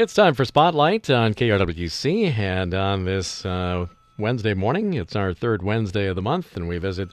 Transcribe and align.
It's 0.00 0.14
time 0.14 0.32
for 0.32 0.46
Spotlight 0.46 1.10
on 1.10 1.34
KRWC, 1.34 2.32
and 2.38 2.72
on 2.72 3.04
this 3.04 3.44
uh, 3.44 3.84
Wednesday 4.18 4.54
morning, 4.54 4.94
it's 4.94 5.14
our 5.14 5.34
third 5.34 5.62
Wednesday 5.62 6.06
of 6.06 6.16
the 6.16 6.22
month, 6.22 6.56
and 6.56 6.66
we 6.66 6.78
visit 6.78 7.10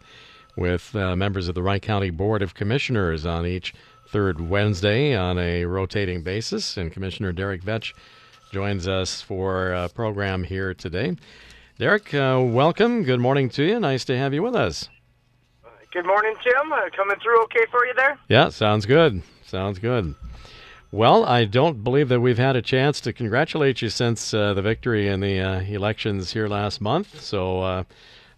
with 0.56 0.96
uh, 0.96 1.14
members 1.18 1.50
of 1.50 1.56
the 1.56 1.62
Wright 1.62 1.82
County 1.82 2.12
Board 2.12 2.42
of 2.42 2.54
Commissioners 2.54 3.26
on 3.26 3.46
each 3.46 3.74
third 4.08 4.40
Wednesday 4.40 5.14
on 5.14 5.38
a 5.38 5.66
rotating 5.66 6.24
basis. 6.24 6.78
And 6.78 6.90
Commissioner 6.90 7.34
Darek 7.34 7.62
Vetsch 7.62 7.92
joins 8.54 8.88
us 8.88 9.22
for 9.22 9.74
a 9.74 9.90
program 9.90 10.46
here 10.46 10.74
today. 10.74 11.18
Darek, 11.78 12.14
uh, 12.14 12.42
welcome. 12.42 13.04
Good 13.04 13.20
morning 13.20 13.50
to 13.50 13.64
you. 13.64 13.82
Nice 13.82 14.06
to 14.06 14.18
have 14.18 14.34
you 14.34 14.44
with 14.44 14.56
us. 14.56 14.88
Good 15.92 16.06
morning, 16.06 16.36
Tim. 16.42 16.72
Uh, 16.72 16.90
coming 16.96 17.18
through 17.22 17.44
okay 17.44 17.66
for 17.70 17.86
you 17.86 17.94
there? 17.98 18.18
Yeah, 18.30 18.48
sounds 18.48 18.86
good. 18.86 19.24
Sounds 19.46 19.78
good. 19.78 20.16
Well, 20.92 21.26
I 21.26 21.44
don't 21.44 21.84
believe 21.84 22.08
that 22.08 22.22
we've 22.22 22.38
had 22.38 22.56
a 22.56 22.62
chance 22.62 23.02
to 23.02 23.12
congratulate 23.12 23.82
you 23.82 23.90
since 23.90 24.34
uh, 24.34 24.54
the 24.54 24.62
victory 24.62 25.10
in 25.10 25.20
the 25.20 25.42
uh, 25.42 25.60
elections 25.60 26.32
here 26.32 26.48
last 26.48 26.80
month. 26.80 27.22
So, 27.22 27.60
uh, 27.60 27.84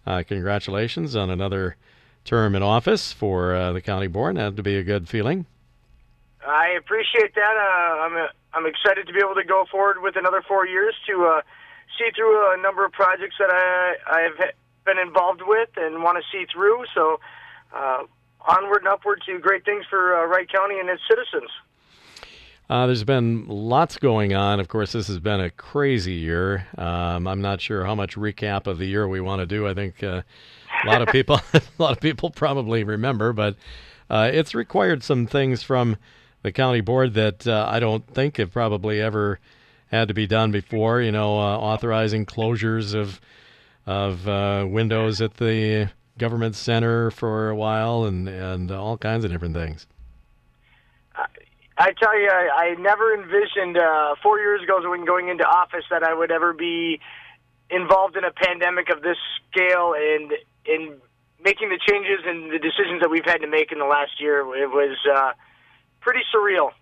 uh 0.04 0.24
congratulations 0.26 1.14
on 1.14 1.30
another 1.30 1.76
term 2.24 2.56
in 2.56 2.62
office 2.62 3.12
for 3.12 3.54
uh, 3.54 3.72
the 3.72 3.80
county 3.80 4.08
board. 4.08 4.36
That 4.36 4.56
to 4.56 4.64
be 4.64 4.76
a 4.76 4.82
good 4.82 5.08
feeling. 5.08 5.46
I 6.44 6.70
appreciate 6.70 7.36
that. 7.36 7.54
Uh, 7.56 8.00
I'm 8.02 8.28
I'm 8.52 8.66
excited 8.66 9.06
to 9.06 9.12
be 9.12 9.20
able 9.20 9.36
to 9.36 9.44
go 9.44 9.64
forward 9.70 10.02
with 10.02 10.16
another 10.16 10.42
four 10.42 10.66
years 10.66 10.96
to 11.06 11.42
see 11.96 12.10
through 12.16 12.52
a 12.52 12.56
number 12.60 12.84
of 12.84 12.90
projects 12.90 13.36
that 13.38 13.50
I 13.52 13.94
I've 14.10 14.50
been 14.84 14.98
involved 14.98 15.42
with 15.46 15.68
and 15.76 16.02
want 16.02 16.18
to 16.18 16.24
see 16.32 16.46
through. 16.52 16.84
So, 16.94 17.20
onward 18.40 18.82
and 18.82 18.88
upward 18.88 19.22
to 19.26 19.38
great 19.38 19.64
things 19.64 19.84
for 19.88 20.26
Wright 20.26 20.50
County 20.50 20.80
and 20.80 20.88
its 20.88 21.02
citizens. 21.08 21.48
Uh, 22.70 22.86
there's 22.86 23.02
been 23.02 23.48
lots 23.48 23.96
going 23.96 24.32
on. 24.32 24.60
Of 24.60 24.68
course, 24.68 24.92
this 24.92 25.08
has 25.08 25.18
been 25.18 25.40
a 25.40 25.50
crazy 25.50 26.12
year. 26.12 26.68
Um, 26.78 27.26
I'm 27.26 27.42
not 27.42 27.60
sure 27.60 27.84
how 27.84 27.96
much 27.96 28.14
recap 28.14 28.68
of 28.68 28.78
the 28.78 28.86
year 28.86 29.08
we 29.08 29.20
want 29.20 29.40
to 29.40 29.46
do. 29.46 29.66
I 29.66 29.74
think 29.74 30.04
uh, 30.04 30.22
a 30.84 30.86
lot 30.86 31.02
of 31.02 31.08
people, 31.12 31.40
a 31.52 31.60
lot 31.78 31.90
of 31.90 32.00
people 32.00 32.30
probably 32.30 32.84
remember, 32.84 33.32
but 33.32 33.56
uh, 34.08 34.30
it's 34.32 34.54
required 34.54 35.02
some 35.02 35.26
things 35.26 35.64
from 35.64 35.96
the 36.42 36.52
county 36.52 36.80
board 36.80 37.14
that 37.14 37.44
uh, 37.44 37.66
I 37.68 37.80
don't 37.80 38.06
think 38.06 38.36
have 38.36 38.52
probably 38.52 39.00
ever 39.00 39.40
had 39.88 40.06
to 40.06 40.14
be 40.14 40.28
done 40.28 40.52
before. 40.52 41.00
You 41.00 41.10
know, 41.10 41.40
uh, 41.40 41.58
authorizing 41.58 42.24
closures 42.24 42.94
of 42.94 43.20
of 43.84 44.28
uh, 44.28 44.64
windows 44.68 45.20
at 45.20 45.38
the 45.38 45.90
government 46.18 46.54
center 46.54 47.10
for 47.10 47.50
a 47.50 47.56
while, 47.56 48.04
and 48.04 48.28
and 48.28 48.70
all 48.70 48.96
kinds 48.96 49.24
of 49.24 49.32
different 49.32 49.56
things. 49.56 49.88
I 51.80 51.92
tell 51.92 52.18
you, 52.20 52.28
I, 52.28 52.72
I 52.72 52.74
never 52.74 53.14
envisioned 53.14 53.78
uh, 53.78 54.14
four 54.22 54.38
years 54.38 54.62
ago 54.62 54.78
when 54.90 55.06
going 55.06 55.30
into 55.30 55.44
office 55.44 55.84
that 55.90 56.02
I 56.02 56.12
would 56.12 56.30
ever 56.30 56.52
be 56.52 57.00
involved 57.70 58.18
in 58.18 58.24
a 58.24 58.30
pandemic 58.30 58.90
of 58.90 59.00
this 59.00 59.16
scale 59.50 59.94
and 59.96 60.30
in 60.66 60.98
making 61.42 61.70
the 61.70 61.78
changes 61.88 62.20
and 62.26 62.52
the 62.52 62.58
decisions 62.58 63.00
that 63.00 63.08
we've 63.10 63.24
had 63.24 63.38
to 63.38 63.46
make 63.46 63.72
in 63.72 63.78
the 63.78 63.86
last 63.86 64.20
year. 64.20 64.40
It 64.40 64.68
was 64.68 64.98
uh, 65.10 65.32
pretty 66.00 66.20
surreal. 66.34 66.72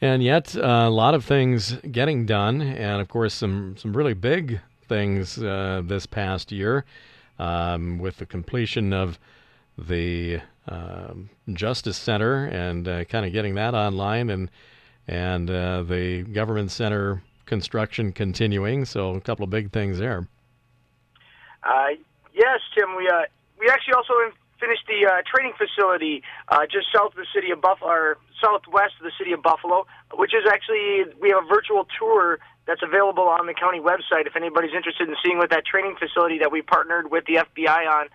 And 0.00 0.22
yet, 0.22 0.54
uh, 0.56 0.84
a 0.86 0.90
lot 0.90 1.14
of 1.14 1.24
things 1.24 1.72
getting 1.90 2.26
done, 2.26 2.62
and 2.62 3.00
of 3.00 3.08
course, 3.08 3.34
some 3.34 3.76
some 3.76 3.96
really 3.96 4.14
big 4.14 4.60
things 4.86 5.42
uh, 5.42 5.82
this 5.84 6.06
past 6.06 6.52
year, 6.52 6.84
um, 7.40 7.98
with 7.98 8.18
the 8.18 8.26
completion 8.26 8.92
of 8.92 9.18
the 9.78 10.40
um, 10.68 11.30
Justice 11.52 11.96
Center 11.96 12.46
and 12.46 12.88
uh, 12.88 13.04
kind 13.04 13.26
of 13.26 13.32
getting 13.32 13.54
that 13.54 13.74
online 13.74 14.30
and 14.30 14.50
and 15.08 15.48
uh, 15.48 15.84
the 15.84 16.22
government 16.22 16.70
center 16.72 17.22
construction 17.44 18.12
continuing. 18.12 18.84
So 18.84 19.14
a 19.14 19.20
couple 19.20 19.44
of 19.44 19.50
big 19.50 19.70
things 19.70 19.98
there. 19.98 20.26
Uh, 21.62 21.94
yes, 22.34 22.60
Tim. 22.76 22.96
We 22.96 23.08
uh, 23.08 23.22
we 23.58 23.68
actually 23.68 23.94
also 23.94 24.14
finished 24.58 24.86
the 24.88 25.06
uh, 25.06 25.22
training 25.32 25.52
facility 25.56 26.22
uh, 26.48 26.66
just 26.70 26.86
south 26.92 27.12
of 27.12 27.16
the 27.16 27.26
city 27.34 27.50
of 27.50 27.60
Buffalo, 27.60 28.14
southwest 28.42 28.94
of 28.98 29.04
the 29.04 29.12
city 29.18 29.32
of 29.32 29.42
Buffalo, 29.42 29.86
which 30.14 30.34
is 30.34 30.48
actually 30.50 31.04
we 31.20 31.30
have 31.30 31.44
a 31.44 31.46
virtual 31.46 31.86
tour 31.98 32.38
that's 32.66 32.82
available 32.82 33.28
on 33.28 33.46
the 33.46 33.54
county 33.54 33.78
website 33.78 34.26
if 34.26 34.34
anybody's 34.34 34.74
interested 34.74 35.08
in 35.08 35.14
seeing 35.22 35.38
what 35.38 35.50
that 35.50 35.64
training 35.64 35.94
facility 35.98 36.38
that 36.38 36.50
we 36.50 36.62
partnered 36.62 37.10
with 37.12 37.24
the 37.26 37.34
FBI 37.34 37.86
on 37.86 38.08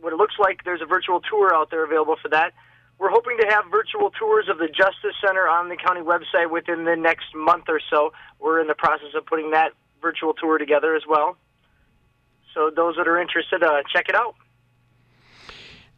what 0.00 0.12
it 0.12 0.16
looks 0.16 0.34
like 0.38 0.64
there's 0.64 0.82
a 0.82 0.86
virtual 0.86 1.20
tour 1.20 1.54
out 1.54 1.70
there 1.70 1.84
available 1.84 2.16
for 2.20 2.28
that. 2.30 2.52
We're 2.98 3.10
hoping 3.10 3.38
to 3.40 3.46
have 3.48 3.64
virtual 3.70 4.10
tours 4.10 4.46
of 4.50 4.58
the 4.58 4.68
Justice 4.68 5.16
Center 5.24 5.48
on 5.48 5.70
the 5.70 5.76
county 5.76 6.02
website 6.02 6.50
within 6.50 6.84
the 6.84 6.96
next 6.96 7.34
month 7.34 7.64
or 7.68 7.80
so. 7.90 8.12
We're 8.38 8.60
in 8.60 8.66
the 8.66 8.74
process 8.74 9.14
of 9.16 9.24
putting 9.24 9.52
that 9.52 9.72
virtual 10.02 10.34
tour 10.34 10.58
together 10.58 10.94
as 10.94 11.02
well. 11.08 11.36
So 12.54 12.70
those 12.74 12.96
that 12.96 13.08
are 13.08 13.18
interested, 13.18 13.62
uh, 13.62 13.82
check 13.90 14.08
it 14.08 14.14
out. 14.14 14.34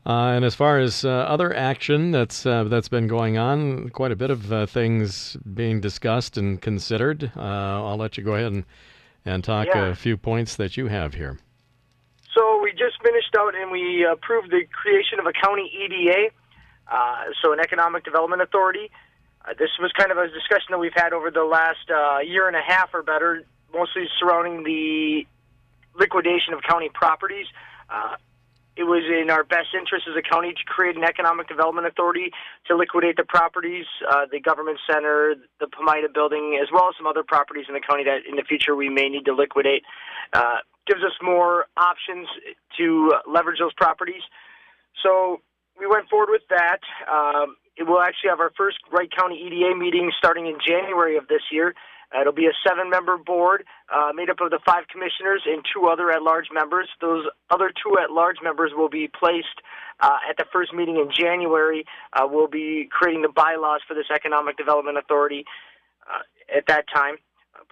Uh, 0.05 0.35
and 0.35 0.45
as 0.45 0.55
far 0.55 0.79
as 0.79 1.05
uh, 1.05 1.09
other 1.09 1.55
action 1.55 2.11
that's 2.11 2.45
uh, 2.45 2.65
that's 2.65 2.89
been 2.89 3.07
going 3.07 3.39
on, 3.39 3.89
quite 3.91 4.11
a 4.11 4.17
bit 4.17 4.31
of 4.31 4.53
uh, 4.53 4.67
things 4.67 5.37
being 5.55 5.81
discussed 5.81 6.37
and 6.37 6.61
considered. 6.61 7.31
Uh, 7.37 7.41
I'll 7.41 7.97
let 7.97 8.19
you 8.19 8.25
go 8.25 8.35
ahead 8.35 8.53
and 8.53 8.65
and 9.25 9.45
talk 9.45 9.69
yeah. 9.69 9.87
a 9.87 9.95
few 9.95 10.17
points 10.17 10.57
that 10.57 10.77
you 10.77 10.89
have 10.89 11.15
here. 11.15 11.39
Finished 13.03 13.35
out 13.37 13.55
and 13.55 13.73
we 13.73 14.07
approved 14.11 14.51
the 14.51 14.63
creation 14.71 15.19
of 15.19 15.27
a 15.27 15.33
county 15.33 15.71
EDA, 15.75 16.31
uh, 16.87 17.25
so 17.43 17.53
an 17.53 17.59
economic 17.59 18.05
development 18.05 18.43
authority. 18.43 18.91
Uh, 19.45 19.55
this 19.59 19.71
was 19.81 19.91
kind 19.99 20.13
of 20.13 20.19
a 20.19 20.29
discussion 20.29 20.71
that 20.71 20.79
we've 20.79 20.95
had 20.95 21.13
over 21.13 21.31
the 21.31 21.43
last 21.43 21.91
uh, 21.91 22.19
year 22.19 22.47
and 22.47 22.57
a 22.57 22.63
half 22.65 22.91
or 22.95 23.03
better, 23.03 23.43
mostly 23.75 24.05
surrounding 24.21 24.63
the 24.63 25.27
liquidation 25.99 26.55
of 26.55 26.63
county 26.63 26.91
properties. 26.95 27.47
Uh, 27.91 28.15
it 28.77 28.85
was 28.85 29.05
in 29.05 29.31
our 29.31 29.45
best 29.45 29.75
interest 29.77 30.07
as 30.09 30.17
a 30.17 30.23
county 30.23 30.53
to 30.53 30.65
create 30.65 30.97
an 30.97 31.05
economic 31.05 31.49
development 31.49 31.87
authority 31.87 32.31
to 32.67 32.77
liquidate 32.77 33.17
the 33.17 33.25
properties, 33.25 33.85
uh, 34.09 34.27
the 34.31 34.41
government 34.41 34.79
center, 34.89 35.35
the 35.61 35.67
Pomaida 35.67 36.13
building, 36.13 36.59
as 36.63 36.69
well 36.73 36.89
as 36.89 36.95
some 36.97 37.07
other 37.07 37.23
properties 37.23 37.67
in 37.69 37.75
the 37.75 37.81
county 37.81 38.05
that 38.05 38.25
in 38.29 38.37
the 38.37 38.45
future 38.45 38.75
we 38.75 38.89
may 38.89 39.09
need 39.09 39.27
to 39.27 39.35
liquidate. 39.35 39.83
Uh, 40.33 40.65
gives 40.87 41.03
us 41.03 41.13
more 41.23 41.67
options 41.77 42.29
to 42.79 43.13
leverage 43.27 43.59
those 43.59 43.75
properties. 43.75 44.23
So 45.03 45.41
we 45.79 45.87
went 45.87 46.09
forward 46.09 46.29
with 46.31 46.43
that. 46.51 46.81
Um, 47.11 47.57
it 47.77 47.85
will 47.85 48.01
actually 48.01 48.31
have 48.31 48.41
our 48.41 48.53
first 48.57 48.79
Wright 48.93 49.11
County 49.11 49.41
EDA 49.47 49.75
meeting 49.77 50.11
starting 50.19 50.47
in 50.47 50.59
January 50.67 51.17
of 51.17 51.29
this 51.29 51.43
year. 51.51 51.75
Uh, 52.15 52.21
it'll 52.21 52.33
be 52.33 52.47
a 52.47 52.53
seven-member 52.69 53.17
board 53.17 53.65
uh, 53.89 54.13
made 54.15 54.29
up 54.29 54.41
of 54.41 54.51
the 54.51 54.59
five 54.67 54.85
commissioners 54.93 55.43
and 55.47 55.65
two 55.73 55.87
other 55.87 56.11
at-large 56.11 56.49
members. 56.53 56.89
Those 57.01 57.25
other 57.51 57.71
two 57.71 57.97
at-large 57.99 58.37
members 58.43 58.73
will 58.77 58.91
be 58.91 59.09
placed 59.09 59.65
uh, 60.01 60.19
at 60.29 60.37
the 60.37 60.45
first 60.53 60.75
meeting 60.75 60.97
in 60.97 61.09
January. 61.11 61.87
Uh, 62.13 62.27
we'll 62.29 62.49
be 62.49 62.87
creating 62.91 63.23
the 63.23 63.33
bylaws 63.35 63.81
for 63.89 63.95
this 63.95 64.11
Economic 64.15 64.59
Development 64.59 64.99
Authority 64.99 65.45
uh, 66.05 66.21
at 66.55 66.67
that 66.67 66.85
time. 66.95 67.17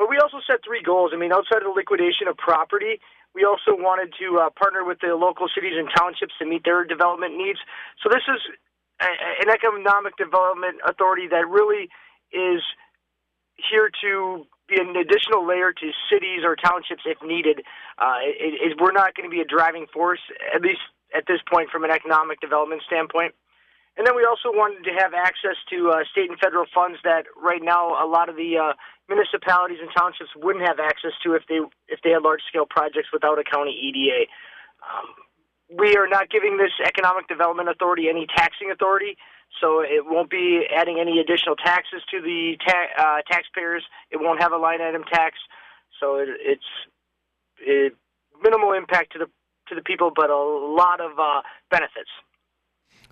But 0.01 0.09
we 0.09 0.17
also 0.17 0.41
set 0.49 0.65
three 0.65 0.81
goals. 0.81 1.13
I 1.13 1.21
mean, 1.21 1.29
outside 1.29 1.61
of 1.61 1.69
the 1.69 1.77
liquidation 1.77 2.25
of 2.25 2.41
property, 2.41 2.97
we 3.37 3.45
also 3.45 3.77
wanted 3.77 4.17
to 4.17 4.41
uh, 4.41 4.49
partner 4.57 4.81
with 4.81 4.97
the 5.05 5.13
local 5.13 5.45
cities 5.53 5.77
and 5.77 5.93
townships 5.93 6.33
to 6.41 6.49
meet 6.49 6.65
their 6.65 6.89
development 6.89 7.37
needs. 7.37 7.61
So 8.01 8.09
this 8.09 8.25
is 8.25 8.41
a, 9.05 9.13
an 9.45 9.53
economic 9.53 10.17
development 10.17 10.81
authority 10.89 11.29
that 11.29 11.45
really 11.45 11.93
is 12.33 12.65
here 13.61 13.93
to 14.01 14.49
be 14.73 14.81
an 14.81 14.97
additional 14.97 15.45
layer 15.45 15.77
to 15.77 15.87
cities 16.09 16.49
or 16.49 16.57
townships 16.57 17.05
if 17.05 17.21
needed. 17.21 17.61
Uh, 18.01 18.25
it, 18.25 18.73
it, 18.73 18.81
we're 18.81 18.97
not 18.97 19.13
going 19.13 19.29
to 19.29 19.35
be 19.35 19.45
a 19.45 19.49
driving 19.49 19.85
force, 19.93 20.25
at 20.57 20.65
least 20.65 20.81
at 21.13 21.29
this 21.29 21.45
point, 21.45 21.69
from 21.69 21.85
an 21.85 21.91
economic 21.91 22.41
development 22.41 22.81
standpoint. 22.89 23.37
And 23.97 24.07
then 24.07 24.15
we 24.17 24.25
also 24.25 24.49
wanted 24.55 24.85
to 24.89 24.95
have 24.97 25.13
access 25.13 25.59
to 25.69 25.91
uh, 25.91 26.05
state 26.11 26.31
and 26.31 26.39
federal 26.39 26.65
funds 26.73 26.99
that 27.05 27.27
right 27.37 27.61
now 27.63 27.99
a 28.03 28.07
lot 28.07 28.29
of 28.29 28.37
the 28.37 28.57
uh, 28.57 28.73
municipalities 29.09 29.79
and 29.83 29.91
townships 29.97 30.31
wouldn't 30.37 30.67
have 30.67 30.79
access 30.79 31.13
to 31.25 31.35
if 31.35 31.43
they 31.49 31.61
if 31.89 32.01
they 32.03 32.11
had 32.11 32.23
large 32.23 32.41
scale 32.49 32.65
projects 32.65 33.11
without 33.13 33.39
a 33.39 33.45
county 33.45 33.75
EDA. 33.75 34.31
Um, 34.81 35.11
we 35.71 35.97
are 35.97 36.09
not 36.09 36.31
giving 36.31 36.57
this 36.57 36.73
economic 36.85 37.29
development 37.29 37.69
authority 37.69 38.09
any 38.09 38.27
taxing 38.27 38.71
authority, 38.71 39.17
so 39.61 39.81
it 39.81 40.07
won't 40.07 40.31
be 40.31 40.67
adding 40.75 40.99
any 40.99 41.19
additional 41.21 41.55
taxes 41.55 42.03
to 42.11 42.21
the 42.21 42.57
ta- 42.67 42.95
uh, 42.99 43.23
taxpayers. 43.31 43.85
It 44.11 44.19
won't 44.19 44.41
have 44.41 44.53
a 44.53 44.57
line 44.57 44.81
item 44.81 45.05
tax, 45.05 45.39
so 45.99 46.17
it, 46.17 46.29
it's 46.41 46.71
it, 47.61 47.95
minimal 48.43 48.73
impact 48.73 49.13
to 49.13 49.19
the 49.19 49.27
to 49.69 49.75
the 49.75 49.83
people, 49.83 50.11
but 50.15 50.31
a 50.31 50.37
lot 50.37 51.01
of 51.01 51.19
uh, 51.19 51.43
benefits. 51.71 52.11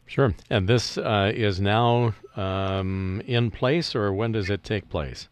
Sure. 0.09 0.35
And 0.49 0.67
this 0.67 0.97
uh, 0.97 1.31
is 1.35 1.61
now 1.61 2.15
um, 2.35 3.23
in 3.27 3.51
place, 3.51 3.95
or 3.95 4.13
when 4.13 4.33
does 4.33 4.49
it 4.49 4.65
take 4.65 4.89
place? 4.89 5.29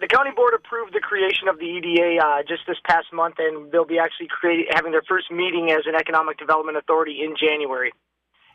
The 0.00 0.08
county 0.08 0.30
board 0.36 0.52
approved 0.54 0.92
the 0.92 1.00
creation 1.00 1.48
of 1.48 1.58
the 1.58 1.64
EDA 1.64 2.22
uh, 2.22 2.42
just 2.46 2.62
this 2.68 2.76
past 2.84 3.06
month, 3.12 3.36
and 3.38 3.72
they'll 3.72 3.86
be 3.86 3.98
actually 3.98 4.28
creating, 4.28 4.66
having 4.70 4.92
their 4.92 5.02
first 5.08 5.30
meeting 5.30 5.70
as 5.70 5.86
an 5.86 5.94
economic 5.94 6.38
development 6.38 6.76
authority 6.76 7.20
in 7.22 7.34
January, 7.34 7.92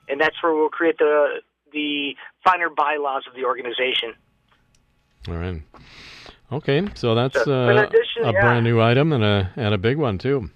and 0.07 0.21
that's 0.21 0.35
where 0.43 0.53
we'll 0.53 0.69
create 0.69 0.97
the 0.99 1.41
the 1.73 2.15
finer 2.43 2.69
bylaws 2.69 3.23
of 3.27 3.35
the 3.35 3.43
organization. 3.43 4.13
All 5.27 5.35
right. 5.35 5.61
Okay, 6.51 6.87
so 6.93 7.15
that's 7.15 7.35
uh, 7.35 7.87
addition, 7.89 8.23
a 8.23 8.31
yeah. 8.31 8.41
brand 8.41 8.63
new 8.63 8.81
item 8.81 9.11
and 9.11 9.23
a 9.23 9.51
and 9.55 9.73
a 9.73 9.77
big 9.77 9.97
one 9.97 10.17
too. 10.17 10.49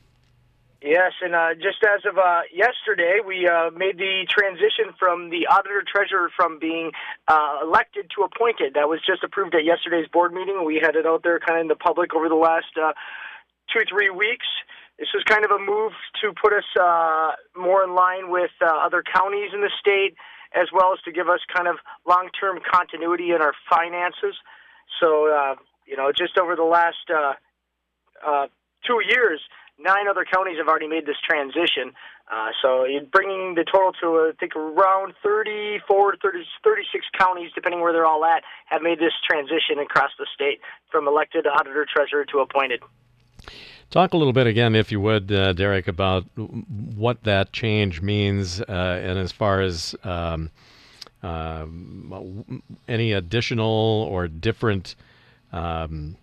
Yes, 0.81 1.13
and 1.21 1.35
uh, 1.35 1.53
just 1.53 1.77
as 1.85 2.01
of 2.09 2.17
uh, 2.17 2.41
yesterday, 2.49 3.21
we 3.21 3.45
uh, 3.45 3.69
made 3.69 4.01
the 4.01 4.25
transition 4.25 4.97
from 4.97 5.29
the 5.29 5.45
auditor 5.45 5.85
treasurer 5.85 6.31
from 6.35 6.57
being 6.57 6.89
uh, 7.27 7.61
elected 7.61 8.09
to 8.17 8.25
appointed. 8.25 8.73
That 8.73 8.89
was 8.89 8.97
just 9.05 9.23
approved 9.23 9.53
at 9.53 9.63
yesterday's 9.63 10.09
board 10.09 10.33
meeting. 10.33 10.65
We 10.65 10.81
had 10.81 10.95
it 10.95 11.05
out 11.05 11.21
there 11.21 11.37
kind 11.37 11.59
of 11.59 11.61
in 11.61 11.67
the 11.67 11.77
public 11.77 12.15
over 12.15 12.27
the 12.29 12.33
last 12.33 12.73
uh, 12.81 12.93
two, 13.69 13.85
three 13.85 14.09
weeks. 14.09 14.49
This 14.97 15.09
was 15.13 15.21
kind 15.29 15.45
of 15.45 15.51
a 15.51 15.61
move 15.61 15.93
to 16.25 16.33
put 16.33 16.51
us 16.51 16.65
uh, 16.73 17.37
more 17.53 17.85
in 17.85 17.93
line 17.93 18.33
with 18.33 18.49
other 18.65 19.03
counties 19.05 19.53
in 19.53 19.61
the 19.61 19.69
state, 19.79 20.17
as 20.57 20.73
well 20.73 20.93
as 20.93 20.99
to 21.05 21.11
give 21.11 21.29
us 21.29 21.41
kind 21.53 21.67
of 21.69 21.77
long-term 22.09 22.57
continuity 22.65 23.29
in 23.29 23.41
our 23.41 23.53
finances. 23.69 24.33
So, 24.99 25.29
you 25.85 25.95
know, 25.95 26.09
just 26.09 26.39
over 26.41 26.55
the 26.55 26.65
last 26.65 27.05
two 27.05 28.99
years, 29.05 29.41
nine 29.83 30.07
other 30.07 30.25
counties 30.25 30.57
have 30.57 30.67
already 30.67 30.87
made 30.87 31.05
this 31.05 31.17
transition. 31.27 31.93
Uh, 32.31 32.49
so 32.61 32.85
bringing 33.11 33.55
the 33.55 33.65
total 33.65 33.91
to, 34.01 34.31
I 34.31 34.31
think, 34.39 34.55
around 34.55 35.13
34, 35.21 36.15
30, 36.21 36.43
36 36.63 37.05
counties, 37.17 37.51
depending 37.53 37.81
where 37.81 37.91
they're 37.91 38.05
all 38.05 38.23
at, 38.23 38.43
have 38.67 38.81
made 38.81 38.99
this 38.99 39.11
transition 39.27 39.79
across 39.79 40.11
the 40.17 40.25
state 40.33 40.61
from 40.89 41.07
elected 41.07 41.45
auditor 41.45 41.85
treasurer 41.93 42.23
to 42.25 42.39
appointed. 42.39 42.81
Talk 43.89 44.13
a 44.13 44.17
little 44.17 44.31
bit 44.31 44.47
again, 44.47 44.73
if 44.75 44.89
you 44.93 45.01
would, 45.01 45.29
uh, 45.29 45.51
Darek, 45.51 45.89
about 45.89 46.23
what 46.37 47.23
that 47.23 47.51
change 47.51 48.01
means, 48.01 48.61
uh, 48.61 49.01
and 49.03 49.19
as 49.19 49.33
far 49.33 49.59
as 49.59 49.93
um, 50.05 50.49
um, 51.21 52.63
any 52.87 53.11
additional 53.11 54.07
or 54.09 54.29
different 54.29 54.95
um, 55.51 56.15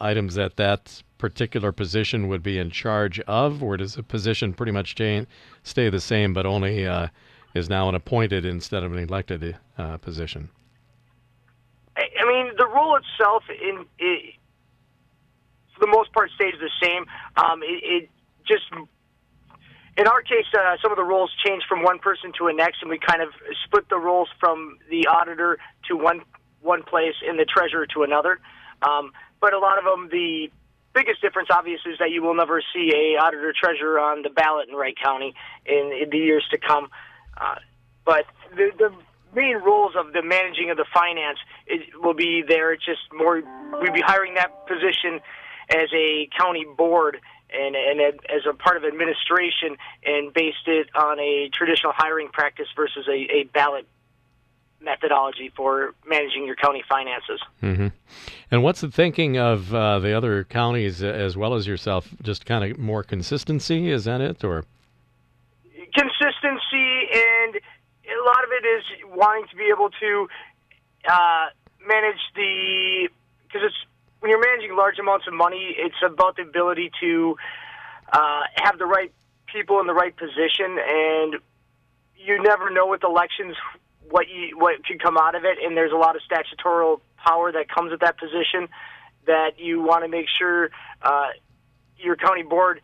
items 0.00 0.34
that 0.34 0.56
that 0.56 1.02
particular 1.20 1.70
position 1.70 2.26
would 2.28 2.42
be 2.42 2.58
in 2.58 2.70
charge 2.70 3.20
of, 3.20 3.62
or 3.62 3.76
does 3.76 3.94
the 3.94 4.02
position 4.02 4.54
pretty 4.54 4.72
much 4.72 4.94
change, 4.94 5.28
stay 5.62 5.88
the 5.88 6.00
same, 6.00 6.32
but 6.32 6.46
only 6.46 6.86
uh, 6.86 7.08
is 7.54 7.68
now 7.68 7.88
an 7.88 7.94
appointed 7.94 8.44
instead 8.44 8.82
of 8.82 8.92
an 8.92 8.98
elected 8.98 9.56
uh, 9.78 9.98
position? 9.98 10.48
I, 11.96 12.24
mean, 12.26 12.52
the 12.56 12.66
role 12.66 12.96
itself, 12.96 13.44
in 13.50 13.84
it, 13.98 14.34
for 15.74 15.80
the 15.80 15.86
most 15.86 16.12
part, 16.12 16.30
stays 16.34 16.54
the 16.58 16.70
same. 16.82 17.04
Um, 17.36 17.62
it, 17.62 17.84
it 17.84 18.10
just 18.48 18.64
in 19.98 20.06
our 20.06 20.22
case, 20.22 20.46
uh, 20.58 20.76
some 20.82 20.92
of 20.92 20.96
the 20.96 21.04
roles 21.04 21.30
change 21.44 21.62
from 21.68 21.82
one 21.82 21.98
person 21.98 22.32
to 22.38 22.46
a 22.46 22.52
next, 22.54 22.78
and 22.80 22.88
we 22.88 22.98
kind 22.98 23.20
of 23.20 23.28
split 23.64 23.88
the 23.90 23.98
roles 23.98 24.28
from 24.38 24.78
the 24.88 25.06
auditor 25.06 25.58
to 25.88 25.96
one 25.96 26.22
one 26.62 26.82
place 26.82 27.14
and 27.26 27.38
the 27.38 27.44
treasurer 27.44 27.86
to 27.86 28.02
another. 28.02 28.38
Um, 28.82 29.12
but 29.40 29.52
a 29.52 29.58
lot 29.58 29.78
of 29.78 29.84
them, 29.84 30.08
the 30.10 30.50
biggest 31.00 31.22
difference, 31.22 31.48
obviously, 31.50 31.92
is 31.92 31.98
that 31.98 32.10
you 32.10 32.22
will 32.22 32.34
never 32.34 32.62
see 32.74 32.92
a 32.92 33.22
auditor 33.22 33.54
treasurer 33.58 33.98
on 33.98 34.22
the 34.22 34.28
ballot 34.28 34.68
in 34.68 34.74
Wright 34.74 34.96
County 35.02 35.34
in, 35.64 35.92
in 36.02 36.10
the 36.10 36.18
years 36.18 36.46
to 36.50 36.58
come. 36.58 36.88
Uh, 37.40 37.56
but 38.04 38.24
the, 38.50 38.70
the 38.76 38.92
main 39.34 39.56
rules 39.56 39.94
of 39.96 40.12
the 40.12 40.22
managing 40.22 40.70
of 40.70 40.76
the 40.76 40.84
finance 40.92 41.38
it 41.66 41.80
will 42.00 42.14
be 42.14 42.42
there. 42.46 42.72
It's 42.72 42.84
just 42.84 43.00
more 43.12 43.42
we'd 43.80 43.94
be 43.94 44.02
hiring 44.04 44.34
that 44.34 44.66
position 44.66 45.20
as 45.70 45.88
a 45.94 46.28
county 46.36 46.66
board 46.76 47.18
and, 47.52 47.76
and 47.76 48.00
as 48.28 48.42
a 48.48 48.52
part 48.52 48.76
of 48.76 48.84
administration 48.84 49.76
and 50.04 50.34
based 50.34 50.66
it 50.66 50.88
on 50.94 51.18
a 51.18 51.48
traditional 51.52 51.92
hiring 51.96 52.28
practice 52.28 52.66
versus 52.76 53.06
a, 53.08 53.12
a 53.12 53.44
ballot 53.54 53.86
methodology 54.82 55.52
for 55.54 55.94
managing 56.06 56.46
your 56.46 56.56
county 56.56 56.82
finances. 56.88 57.40
Mm-hmm. 57.62 57.88
And 58.50 58.62
what's 58.62 58.80
the 58.80 58.90
thinking 58.90 59.38
of 59.38 59.74
uh, 59.74 59.98
the 59.98 60.12
other 60.12 60.44
counties 60.44 61.02
as 61.02 61.36
well 61.36 61.54
as 61.54 61.66
yourself? 61.66 62.08
Just 62.22 62.46
kind 62.46 62.70
of 62.70 62.78
more 62.78 63.02
consistency, 63.02 63.90
is 63.90 64.04
that 64.04 64.20
it, 64.20 64.42
or 64.44 64.64
consistency 65.94 67.08
and 67.12 67.56
a 67.56 68.24
lot 68.24 68.44
of 68.44 68.50
it 68.50 68.66
is 68.66 68.82
wanting 69.14 69.46
to 69.50 69.56
be 69.56 69.68
able 69.72 69.90
to 69.90 70.28
uh, 71.08 71.46
manage 71.86 72.20
the 72.34 73.08
because 73.46 73.62
it's 73.66 73.76
when 74.20 74.30
you're 74.30 74.40
managing 74.40 74.76
large 74.76 74.98
amounts 74.98 75.26
of 75.26 75.32
money, 75.32 75.74
it's 75.78 75.96
about 76.04 76.36
the 76.36 76.42
ability 76.42 76.90
to 77.00 77.36
uh, 78.12 78.42
have 78.56 78.78
the 78.78 78.84
right 78.84 79.12
people 79.46 79.80
in 79.80 79.86
the 79.86 79.94
right 79.94 80.14
position, 80.16 80.78
and 80.78 81.36
you 82.16 82.42
never 82.42 82.70
know 82.70 82.86
with 82.86 83.02
elections 83.02 83.56
what 84.10 84.28
you 84.28 84.58
what 84.58 84.84
could 84.84 85.02
come 85.02 85.16
out 85.16 85.34
of 85.34 85.44
it. 85.44 85.58
And 85.64 85.76
there's 85.76 85.92
a 85.92 85.96
lot 85.96 86.16
of 86.16 86.22
statutory 86.22 86.96
power 87.16 87.52
that 87.52 87.68
comes 87.68 87.90
with 87.90 88.00
that 88.00 88.18
position 88.18 88.68
that 89.26 89.58
you 89.58 89.82
want 89.82 90.04
to 90.04 90.08
make 90.08 90.26
sure 90.38 90.70
uh, 91.02 91.28
your 91.98 92.16
county 92.16 92.42
board 92.42 92.80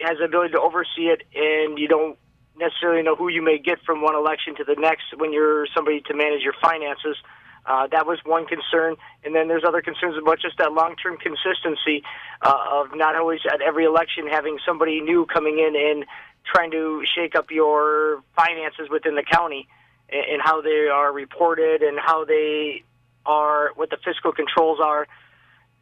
has 0.00 0.18
the 0.18 0.24
ability 0.24 0.52
to 0.52 0.60
oversee 0.60 1.08
it, 1.08 1.22
and 1.34 1.78
you 1.78 1.88
don't 1.88 2.18
necessarily 2.58 3.02
know 3.02 3.14
who 3.14 3.28
you 3.28 3.42
may 3.42 3.58
get 3.58 3.78
from 3.84 4.02
one 4.02 4.14
election 4.14 4.54
to 4.56 4.64
the 4.64 4.76
next 4.78 5.04
when 5.16 5.32
you're 5.32 5.66
somebody 5.74 6.00
to 6.00 6.14
manage 6.14 6.42
your 6.42 6.54
finances. 6.60 7.16
Uh, 7.64 7.86
that 7.88 8.06
was 8.06 8.18
one 8.24 8.46
concern, 8.46 8.94
and 9.24 9.34
then 9.34 9.48
there's 9.48 9.64
other 9.66 9.82
concerns 9.82 10.16
about 10.16 10.38
just 10.38 10.56
that 10.56 10.72
long-term 10.72 11.16
consistency 11.16 12.02
uh, 12.42 12.54
of 12.70 12.94
not 12.94 13.16
always 13.16 13.40
at 13.52 13.60
every 13.60 13.84
election 13.84 14.28
having 14.30 14.58
somebody 14.64 15.00
new 15.00 15.26
coming 15.26 15.58
in 15.58 15.74
and 15.74 16.04
trying 16.44 16.70
to 16.70 17.02
shake 17.16 17.34
up 17.34 17.50
your 17.50 18.22
finances 18.36 18.88
within 18.88 19.16
the 19.16 19.24
county 19.24 19.66
and, 20.08 20.40
how 20.40 20.60
they 20.60 20.88
are 20.88 21.12
reported 21.12 21.82
and 21.82 21.98
how 21.98 22.24
they 22.24 22.82
are, 23.24 23.72
what 23.74 23.90
the 23.90 23.98
fiscal 24.04 24.32
controls 24.32 24.78
are. 24.82 25.06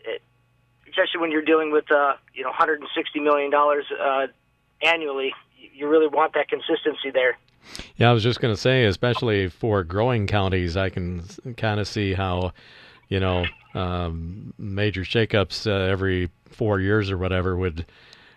It, 0.01 0.23
especially 0.89 1.21
when 1.21 1.31
you're 1.31 1.43
dealing 1.43 1.73
with, 1.73 1.91
uh, 1.91 2.15
you 2.35 2.43
know, 2.43 2.51
160 2.51 3.21
million 3.21 3.51
dollars 3.51 3.85
uh, 4.01 4.27
annually, 4.83 5.35
you 5.75 5.89
really 5.89 6.07
want 6.07 6.35
that 6.35 6.49
consistency 6.49 7.11
there. 7.13 7.37
Yeah, 7.97 8.11
I 8.11 8.13
was 8.13 8.23
just 8.23 8.41
going 8.41 8.55
to 8.55 8.61
say, 8.61 8.85
especially 8.85 9.49
for 9.49 9.85
growing 9.85 10.27
counties, 10.27 10.77
I 10.77 10.91
can 10.91 11.25
kind 11.57 11.81
of 11.81 11.89
see 11.89 12.13
how, 12.13 12.53
you 13.09 13.21
know, 13.21 13.47
um, 13.75 14.53
major 14.59 15.03
shakeups 15.03 15.67
uh, 15.67 15.91
every 15.91 16.31
four 16.47 16.81
years 16.81 17.11
or 17.11 17.19
whatever 17.19 17.57
would, 17.57 17.87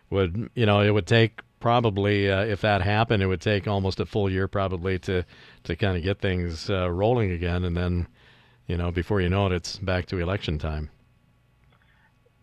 would 0.10 0.50
you 0.56 0.66
know, 0.66 0.82
it 0.82 0.92
would 0.92 1.08
take 1.08 1.42
probably 1.60 2.32
uh, 2.32 2.44
if 2.44 2.62
that 2.62 2.82
happened, 2.82 3.24
it 3.24 3.28
would 3.28 3.42
take 3.42 3.68
almost 3.68 4.00
a 4.00 4.06
full 4.06 4.30
year 4.30 4.48
probably 4.48 5.00
to 5.00 5.24
to 5.64 5.76
kind 5.76 5.98
of 5.98 6.04
get 6.04 6.20
things 6.20 6.70
uh, 6.70 6.90
rolling 6.90 7.32
again, 7.32 7.64
and 7.64 7.76
then, 7.76 8.08
you 8.68 8.78
know, 8.78 8.92
before 8.92 9.22
you 9.22 9.30
know 9.30 9.48
it, 9.48 9.54
it's 9.54 9.78
back 9.78 10.06
to 10.08 10.20
election 10.20 10.58
time. 10.58 10.90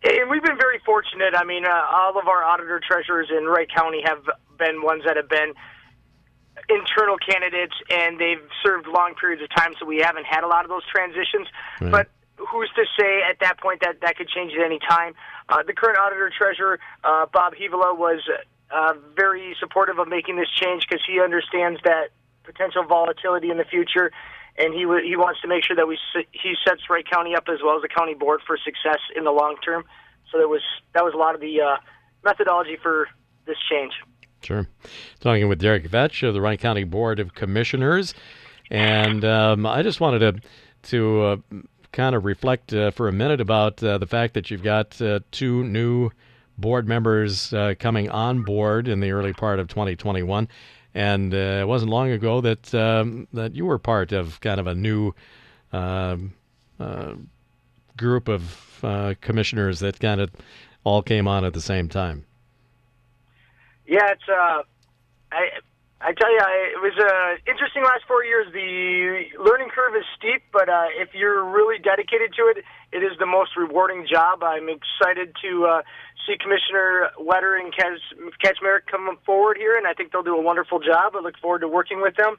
And 0.03 0.29
we've 0.29 0.43
been 0.43 0.57
very 0.57 0.79
fortunate. 0.85 1.33
I 1.35 1.43
mean, 1.43 1.65
uh, 1.65 1.81
all 1.89 2.19
of 2.19 2.27
our 2.27 2.43
auditor 2.43 2.79
treasurers 2.85 3.29
in 3.35 3.45
Wright 3.45 3.67
County 3.75 4.03
have 4.05 4.23
been 4.57 4.83
ones 4.83 5.03
that 5.05 5.17
have 5.17 5.29
been 5.29 5.53
internal 6.69 7.17
candidates, 7.17 7.73
and 7.89 8.19
they've 8.19 8.45
served 8.63 8.87
long 8.87 9.15
periods 9.15 9.41
of 9.41 9.49
time, 9.55 9.73
so 9.79 9.85
we 9.85 9.97
haven't 9.97 10.25
had 10.25 10.43
a 10.43 10.47
lot 10.47 10.63
of 10.63 10.69
those 10.69 10.85
transitions. 10.93 11.47
Right. 11.81 11.91
But 11.91 12.07
who's 12.37 12.69
to 12.75 12.85
say 12.99 13.21
at 13.27 13.39
that 13.41 13.59
point 13.59 13.81
that 13.81 14.01
that 14.01 14.17
could 14.17 14.29
change 14.29 14.53
at 14.53 14.63
any 14.63 14.79
time? 14.79 15.13
Uh, 15.49 15.63
the 15.63 15.73
current 15.73 15.97
auditor 15.97 16.31
treasurer, 16.35 16.79
uh, 17.03 17.25
Bob 17.31 17.53
Hiivala, 17.55 17.97
was 17.97 18.21
uh, 18.71 18.93
very 19.15 19.55
supportive 19.59 19.99
of 19.99 20.07
making 20.07 20.37
this 20.37 20.49
change 20.49 20.87
because 20.87 21.03
he 21.05 21.19
understands 21.19 21.79
that 21.83 22.09
potential 22.43 22.83
volatility 22.83 23.49
in 23.49 23.57
the 23.57 23.65
future, 23.65 24.11
and 24.57 24.73
he 24.73 24.83
w- 24.83 25.03
he 25.03 25.15
wants 25.15 25.41
to 25.41 25.47
make 25.47 25.63
sure 25.63 25.75
that 25.75 25.87
we 25.87 25.97
he 26.31 26.55
sets 26.67 26.89
Wright 26.89 27.05
County 27.09 27.35
up 27.35 27.45
as 27.47 27.59
well 27.63 27.75
as 27.75 27.81
the 27.81 27.87
county 27.87 28.13
board 28.13 28.41
for 28.45 28.57
success 28.57 28.99
in 29.15 29.23
the 29.23 29.31
long 29.31 29.55
term. 29.63 29.83
So 30.31 30.37
there 30.37 30.47
was 30.47 30.61
that 30.93 31.03
was 31.03 31.13
a 31.13 31.17
lot 31.17 31.35
of 31.35 31.41
the 31.41 31.61
uh, 31.61 31.77
methodology 32.23 32.77
for 32.81 33.07
this 33.45 33.57
change. 33.69 33.93
Sure. 34.41 34.67
Talking 35.19 35.47
with 35.47 35.59
Darek 35.59 35.89
Vetsch 35.89 36.27
of 36.27 36.33
the 36.33 36.41
Wright 36.41 36.59
County 36.59 36.83
Board 36.83 37.19
of 37.19 37.33
Commissioners, 37.33 38.13
and 38.69 39.25
um, 39.25 39.65
I 39.65 39.81
just 39.81 39.99
wanted 39.99 40.19
to 40.19 40.41
to 40.89 41.21
uh, 41.21 41.37
kind 41.91 42.15
of 42.15 42.25
reflect 42.25 42.73
uh, 42.73 42.91
for 42.91 43.07
a 43.07 43.11
minute 43.11 43.41
about 43.41 43.81
uh, 43.83 43.97
the 43.97 44.05
fact 44.05 44.33
that 44.33 44.51
you've 44.51 44.63
got 44.63 45.01
uh, 45.01 45.19
two 45.31 45.63
new 45.63 46.11
board 46.57 46.87
members 46.87 47.53
uh, 47.53 47.73
coming 47.79 48.09
on 48.09 48.43
board 48.43 48.87
in 48.87 48.99
the 48.99 49.11
early 49.11 49.33
part 49.33 49.59
of 49.59 49.67
2021, 49.67 50.47
and 50.93 51.33
uh, 51.33 51.37
it 51.37 51.67
wasn't 51.67 51.91
long 51.91 52.11
ago 52.11 52.41
that 52.41 52.73
um, 52.73 53.27
that 53.33 53.55
you 53.55 53.65
were 53.65 53.77
part 53.77 54.11
of 54.11 54.39
kind 54.41 54.59
of 54.59 54.67
a 54.67 54.75
new 54.75 55.13
um, 55.73 56.33
uh, 56.79 57.13
group 57.97 58.27
of 58.27 58.79
uh, 58.83 59.13
commissioners 59.21 59.79
that 59.79 59.99
kind 59.99 60.21
of 60.21 60.31
all 60.83 61.01
came 61.01 61.27
on 61.27 61.43
at 61.43 61.53
the 61.53 61.61
same 61.61 61.89
time. 61.89 62.25
Yeah, 63.87 64.11
it's 64.11 64.27
uh, 64.29 64.63
I 65.31 65.49
I 66.01 66.13
tell 66.13 66.31
you, 66.31 66.39
I, 66.39 66.71
it 66.75 66.81
was 66.81 66.93
uh, 66.99 67.51
interesting 67.51 67.83
last 67.83 68.03
four 68.07 68.23
years. 68.23 68.51
The 68.53 69.25
learning 69.41 69.69
curve 69.73 69.95
is 69.95 70.03
steep, 70.17 70.43
but 70.51 70.69
uh, 70.69 70.85
if 70.91 71.09
you're 71.13 71.43
really 71.43 71.79
dedicated 71.79 72.33
to 72.37 72.43
it, 72.53 72.63
it 72.95 73.03
is 73.03 73.11
the 73.19 73.25
most 73.25 73.57
rewarding 73.57 74.07
job. 74.09 74.41
I'm 74.41 74.69
excited 74.69 75.35
to 75.43 75.65
uh, 75.65 75.81
see 76.25 76.37
Commissioner 76.39 77.11
Wetter 77.19 77.57
and 77.57 77.73
Kaczmarek 77.75 78.87
come 78.89 79.17
forward 79.25 79.57
here, 79.57 79.75
and 79.75 79.85
I 79.85 79.93
think 79.93 80.13
they'll 80.13 80.23
do 80.23 80.35
a 80.35 80.41
wonderful 80.41 80.79
job. 80.79 81.13
I 81.13 81.19
look 81.19 81.37
forward 81.39 81.59
to 81.59 81.67
working 81.67 82.01
with 82.01 82.15
them. 82.15 82.37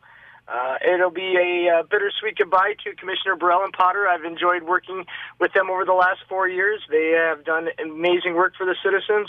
Uh, 0.49 0.77
it'll 0.95 1.11
be 1.11 1.37
a 1.37 1.69
uh, 1.69 1.83
bittersweet 1.83 2.39
goodbye 2.39 2.73
to 2.85 2.95
Commissioner 2.95 3.37
Borrell 3.37 3.65
and 3.65 3.73
Potter. 3.75 4.09
I've 4.09 4.25
enjoyed 4.25 4.63
working 4.63 5.05
with 5.39 5.53
them 5.53 5.69
over 5.69 5.85
the 5.85 5.93
last 5.93 6.21
four 6.27 6.49
years. 6.49 6.81
They 6.91 7.11
have 7.11 7.45
done 7.45 7.69
amazing 7.79 8.35
work 8.35 8.55
for 8.57 8.65
the 8.65 8.77
citizens. 8.83 9.29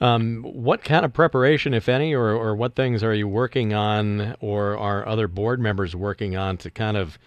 Um, 0.00 0.42
what 0.42 0.84
kind 0.84 1.04
of 1.04 1.12
preparation, 1.12 1.74
if 1.74 1.88
any, 1.88 2.14
or, 2.14 2.32
or 2.32 2.54
what 2.54 2.76
things 2.76 3.02
are 3.02 3.14
you 3.14 3.26
working 3.26 3.72
on, 3.72 4.36
or 4.40 4.76
are 4.76 5.08
other 5.08 5.26
board 5.26 5.58
members 5.58 5.96
working 5.96 6.36
on 6.36 6.56
to 6.58 6.70
kind 6.70 6.96
of 6.96 7.18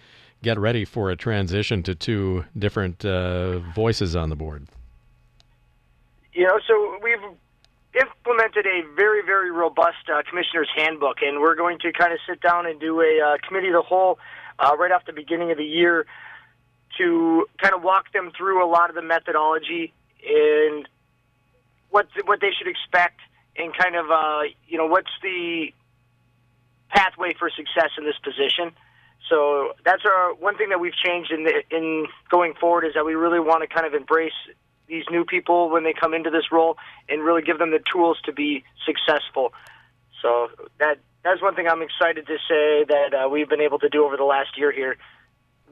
get 0.46 0.60
ready 0.60 0.84
for 0.84 1.10
a 1.10 1.16
transition 1.16 1.82
to 1.82 1.92
two 1.92 2.44
different 2.56 3.04
uh, 3.04 3.58
voices 3.74 4.14
on 4.14 4.30
the 4.30 4.36
board? 4.36 4.68
You 6.32 6.44
know, 6.44 6.60
so 6.68 6.98
we've 7.02 7.18
implemented 8.00 8.64
a 8.64 8.82
very, 8.94 9.22
very 9.26 9.50
robust 9.50 10.08
uh, 10.08 10.22
commissioner's 10.30 10.68
handbook, 10.76 11.16
and 11.20 11.40
we're 11.40 11.56
going 11.56 11.80
to 11.80 11.92
kind 11.92 12.12
of 12.12 12.20
sit 12.28 12.40
down 12.40 12.64
and 12.64 12.78
do 12.78 13.00
a 13.00 13.20
uh, 13.20 13.36
committee 13.46 13.68
of 13.68 13.74
the 13.74 13.82
whole 13.82 14.20
uh, 14.60 14.76
right 14.78 14.92
off 14.92 15.04
the 15.04 15.12
beginning 15.12 15.50
of 15.50 15.58
the 15.58 15.64
year 15.64 16.06
to 16.96 17.46
kind 17.60 17.74
of 17.74 17.82
walk 17.82 18.12
them 18.12 18.30
through 18.38 18.64
a 18.64 18.68
lot 18.70 18.88
of 18.88 18.94
the 18.94 19.02
methodology 19.02 19.92
and 20.24 20.88
what 21.90 22.06
what 22.24 22.40
they 22.40 22.50
should 22.56 22.68
expect, 22.68 23.18
and 23.56 23.76
kind 23.76 23.96
of 23.96 24.06
uh, 24.12 24.42
you 24.68 24.78
know 24.78 24.86
what's 24.86 25.10
the 25.22 25.72
pathway 26.90 27.34
for 27.36 27.50
success 27.50 27.90
in 27.98 28.04
this 28.04 28.18
position. 28.22 28.70
So 29.28 29.72
that's 29.84 30.02
our 30.04 30.34
one 30.34 30.56
thing 30.56 30.68
that 30.70 30.80
we've 30.80 30.94
changed 30.94 31.32
in 31.32 31.44
the, 31.44 31.62
in 31.70 32.06
going 32.30 32.54
forward 32.54 32.84
is 32.84 32.94
that 32.94 33.04
we 33.04 33.14
really 33.14 33.40
want 33.40 33.62
to 33.62 33.68
kind 33.68 33.86
of 33.86 33.94
embrace 33.94 34.32
these 34.86 35.04
new 35.10 35.24
people 35.24 35.68
when 35.68 35.82
they 35.82 35.92
come 35.92 36.14
into 36.14 36.30
this 36.30 36.52
role 36.52 36.76
and 37.08 37.22
really 37.22 37.42
give 37.42 37.58
them 37.58 37.70
the 37.70 37.80
tools 37.92 38.18
to 38.24 38.32
be 38.32 38.64
successful. 38.84 39.52
So 40.22 40.48
that 40.78 40.98
that's 41.24 41.42
one 41.42 41.56
thing 41.56 41.66
I'm 41.66 41.82
excited 41.82 42.26
to 42.28 42.36
say 42.48 42.84
that 42.88 43.14
uh, 43.14 43.28
we've 43.28 43.48
been 43.48 43.60
able 43.60 43.80
to 43.80 43.88
do 43.88 44.04
over 44.04 44.16
the 44.16 44.24
last 44.24 44.56
year 44.56 44.70
here. 44.70 44.96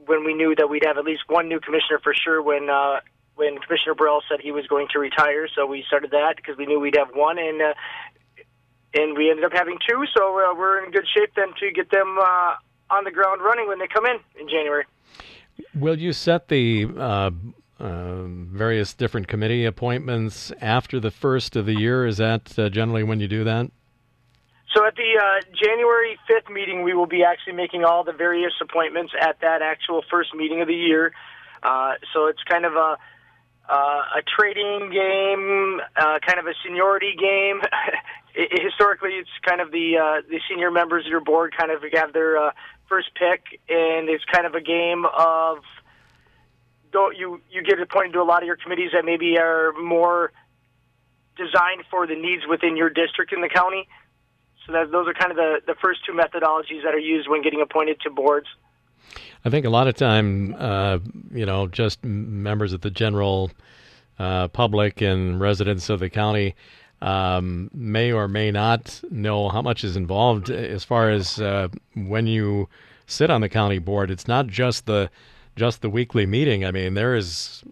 When 0.05 0.25
we 0.25 0.33
knew 0.33 0.53
that 0.55 0.69
we'd 0.69 0.83
have 0.85 0.97
at 0.97 1.05
least 1.05 1.23
one 1.27 1.47
new 1.47 1.59
commissioner 1.59 1.99
for 2.03 2.13
sure 2.13 2.41
when 2.41 2.69
uh, 2.69 2.99
when 3.35 3.57
Commissioner 3.59 3.95
Borrell 3.95 4.21
said 4.29 4.39
he 4.41 4.51
was 4.51 4.67
going 4.67 4.87
to 4.93 4.99
retire, 4.99 5.47
so 5.55 5.65
we 5.65 5.83
started 5.87 6.11
that 6.11 6.35
because 6.35 6.57
we 6.57 6.65
knew 6.65 6.79
we'd 6.79 6.95
have 6.97 7.09
one, 7.13 7.37
and 7.37 7.61
uh, 7.61 7.73
and 8.93 9.17
we 9.17 9.29
ended 9.29 9.43
up 9.43 9.51
having 9.53 9.77
two. 9.87 10.03
So 10.15 10.39
uh, 10.39 10.55
we're 10.55 10.83
in 10.83 10.91
good 10.91 11.07
shape 11.15 11.31
then 11.35 11.53
to 11.59 11.71
get 11.71 11.89
them 11.89 12.17
uh, 12.21 12.55
on 12.89 13.03
the 13.03 13.11
ground 13.11 13.41
running 13.41 13.67
when 13.67 13.79
they 13.79 13.87
come 13.87 14.05
in 14.05 14.17
in 14.39 14.47
January. 14.47 14.85
Will 15.73 15.97
you 15.97 16.13
set 16.13 16.47
the 16.47 16.87
uh, 16.97 17.31
uh, 17.79 18.23
various 18.23 18.93
different 18.93 19.27
committee 19.27 19.65
appointments 19.65 20.51
after 20.61 20.99
the 20.99 21.11
first 21.11 21.55
of 21.55 21.65
the 21.65 21.75
year? 21.75 22.05
Is 22.05 22.17
that 22.17 22.57
uh, 22.57 22.69
generally 22.69 23.03
when 23.03 23.19
you 23.19 23.27
do 23.27 23.43
that? 23.43 23.71
So 24.75 24.85
at 24.85 24.95
the 24.95 25.17
uh, 25.17 25.39
January 25.55 26.17
5th 26.29 26.53
meeting, 26.53 26.83
we 26.83 26.93
will 26.93 27.05
be 27.05 27.23
actually 27.23 27.53
making 27.53 27.85
all 27.85 28.03
the 28.03 28.11
various 28.11 28.51
appointments 28.61 29.13
at 29.19 29.39
that 29.41 29.61
actual 29.61 30.03
first 30.11 30.35
meeting 30.35 30.61
of 30.61 30.67
the 30.67 30.75
year. 30.75 31.13
Uh, 31.63 31.93
so 32.13 32.27
it's 32.27 32.43
kind 32.49 32.65
of 32.65 32.73
a 32.73 32.97
uh, 33.67 34.19
a 34.19 34.21
trading 34.37 34.91
game, 34.91 35.81
uh, 35.97 36.19
kind 36.25 36.39
of 36.39 36.45
a 36.45 36.53
seniority 36.63 37.15
game. 37.17 37.61
it, 38.35 38.61
historically, 38.61 39.11
it's 39.11 39.29
kind 39.43 39.61
of 39.61 39.71
the 39.71 39.97
uh, 39.97 40.21
the 40.29 40.39
senior 40.49 40.71
members 40.71 41.05
of 41.05 41.09
your 41.09 41.21
board 41.21 41.55
kind 41.57 41.71
of 41.71 41.81
have 41.93 42.13
their 42.13 42.37
uh, 42.37 42.51
first 42.87 43.09
pick, 43.15 43.59
and 43.69 44.09
it's 44.09 44.23
kind 44.25 44.45
of 44.45 44.55
a 44.55 44.61
game 44.61 45.05
of 45.05 45.59
you 47.17 47.41
you 47.51 47.61
get 47.61 47.79
appointed 47.79 48.13
to 48.13 48.21
a 48.21 48.23
lot 48.23 48.41
of 48.41 48.47
your 48.47 48.55
committees 48.55 48.91
that 48.93 49.03
maybe 49.03 49.37
are 49.37 49.73
more 49.73 50.31
designed 51.35 51.83
for 51.91 52.07
the 52.07 52.15
needs 52.15 52.43
within 52.47 52.77
your 52.77 52.89
district 52.89 53.33
in 53.33 53.41
the 53.41 53.49
county. 53.49 53.87
So 54.65 54.71
that, 54.71 54.91
those 54.91 55.07
are 55.07 55.13
kind 55.13 55.31
of 55.31 55.37
the, 55.37 55.61
the 55.67 55.75
first 55.75 56.05
two 56.05 56.13
methodologies 56.13 56.83
that 56.83 56.95
are 56.95 56.99
used 56.99 57.29
when 57.29 57.41
getting 57.41 57.61
appointed 57.61 57.99
to 58.01 58.09
boards. 58.09 58.47
I 59.43 59.49
think 59.49 59.65
a 59.65 59.69
lot 59.69 59.87
of 59.87 59.95
time, 59.95 60.55
uh, 60.57 60.99
you 61.31 61.45
know, 61.45 61.67
just 61.67 62.03
members 62.03 62.73
of 62.73 62.81
the 62.81 62.89
general 62.89 63.51
uh, 64.17 64.47
public 64.47 65.01
and 65.01 65.39
residents 65.39 65.89
of 65.89 65.99
the 65.99 66.09
county 66.09 66.55
um, 67.01 67.69
may 67.73 68.11
or 68.11 68.27
may 68.27 68.51
not 68.51 69.01
know 69.09 69.49
how 69.49 69.61
much 69.61 69.83
is 69.83 69.95
involved 69.95 70.49
as 70.49 70.83
far 70.83 71.09
as 71.09 71.39
uh, 71.39 71.67
when 71.95 72.27
you 72.27 72.69
sit 73.07 73.29
on 73.29 73.41
the 73.41 73.49
county 73.49 73.79
board. 73.79 74.09
It's 74.09 74.27
not 74.27 74.47
just 74.47 74.85
the 74.85 75.09
just 75.55 75.81
the 75.81 75.89
weekly 75.89 76.25
meeting. 76.25 76.65
I 76.65 76.71
mean, 76.71 76.95
there 76.95 77.15
is 77.15 77.63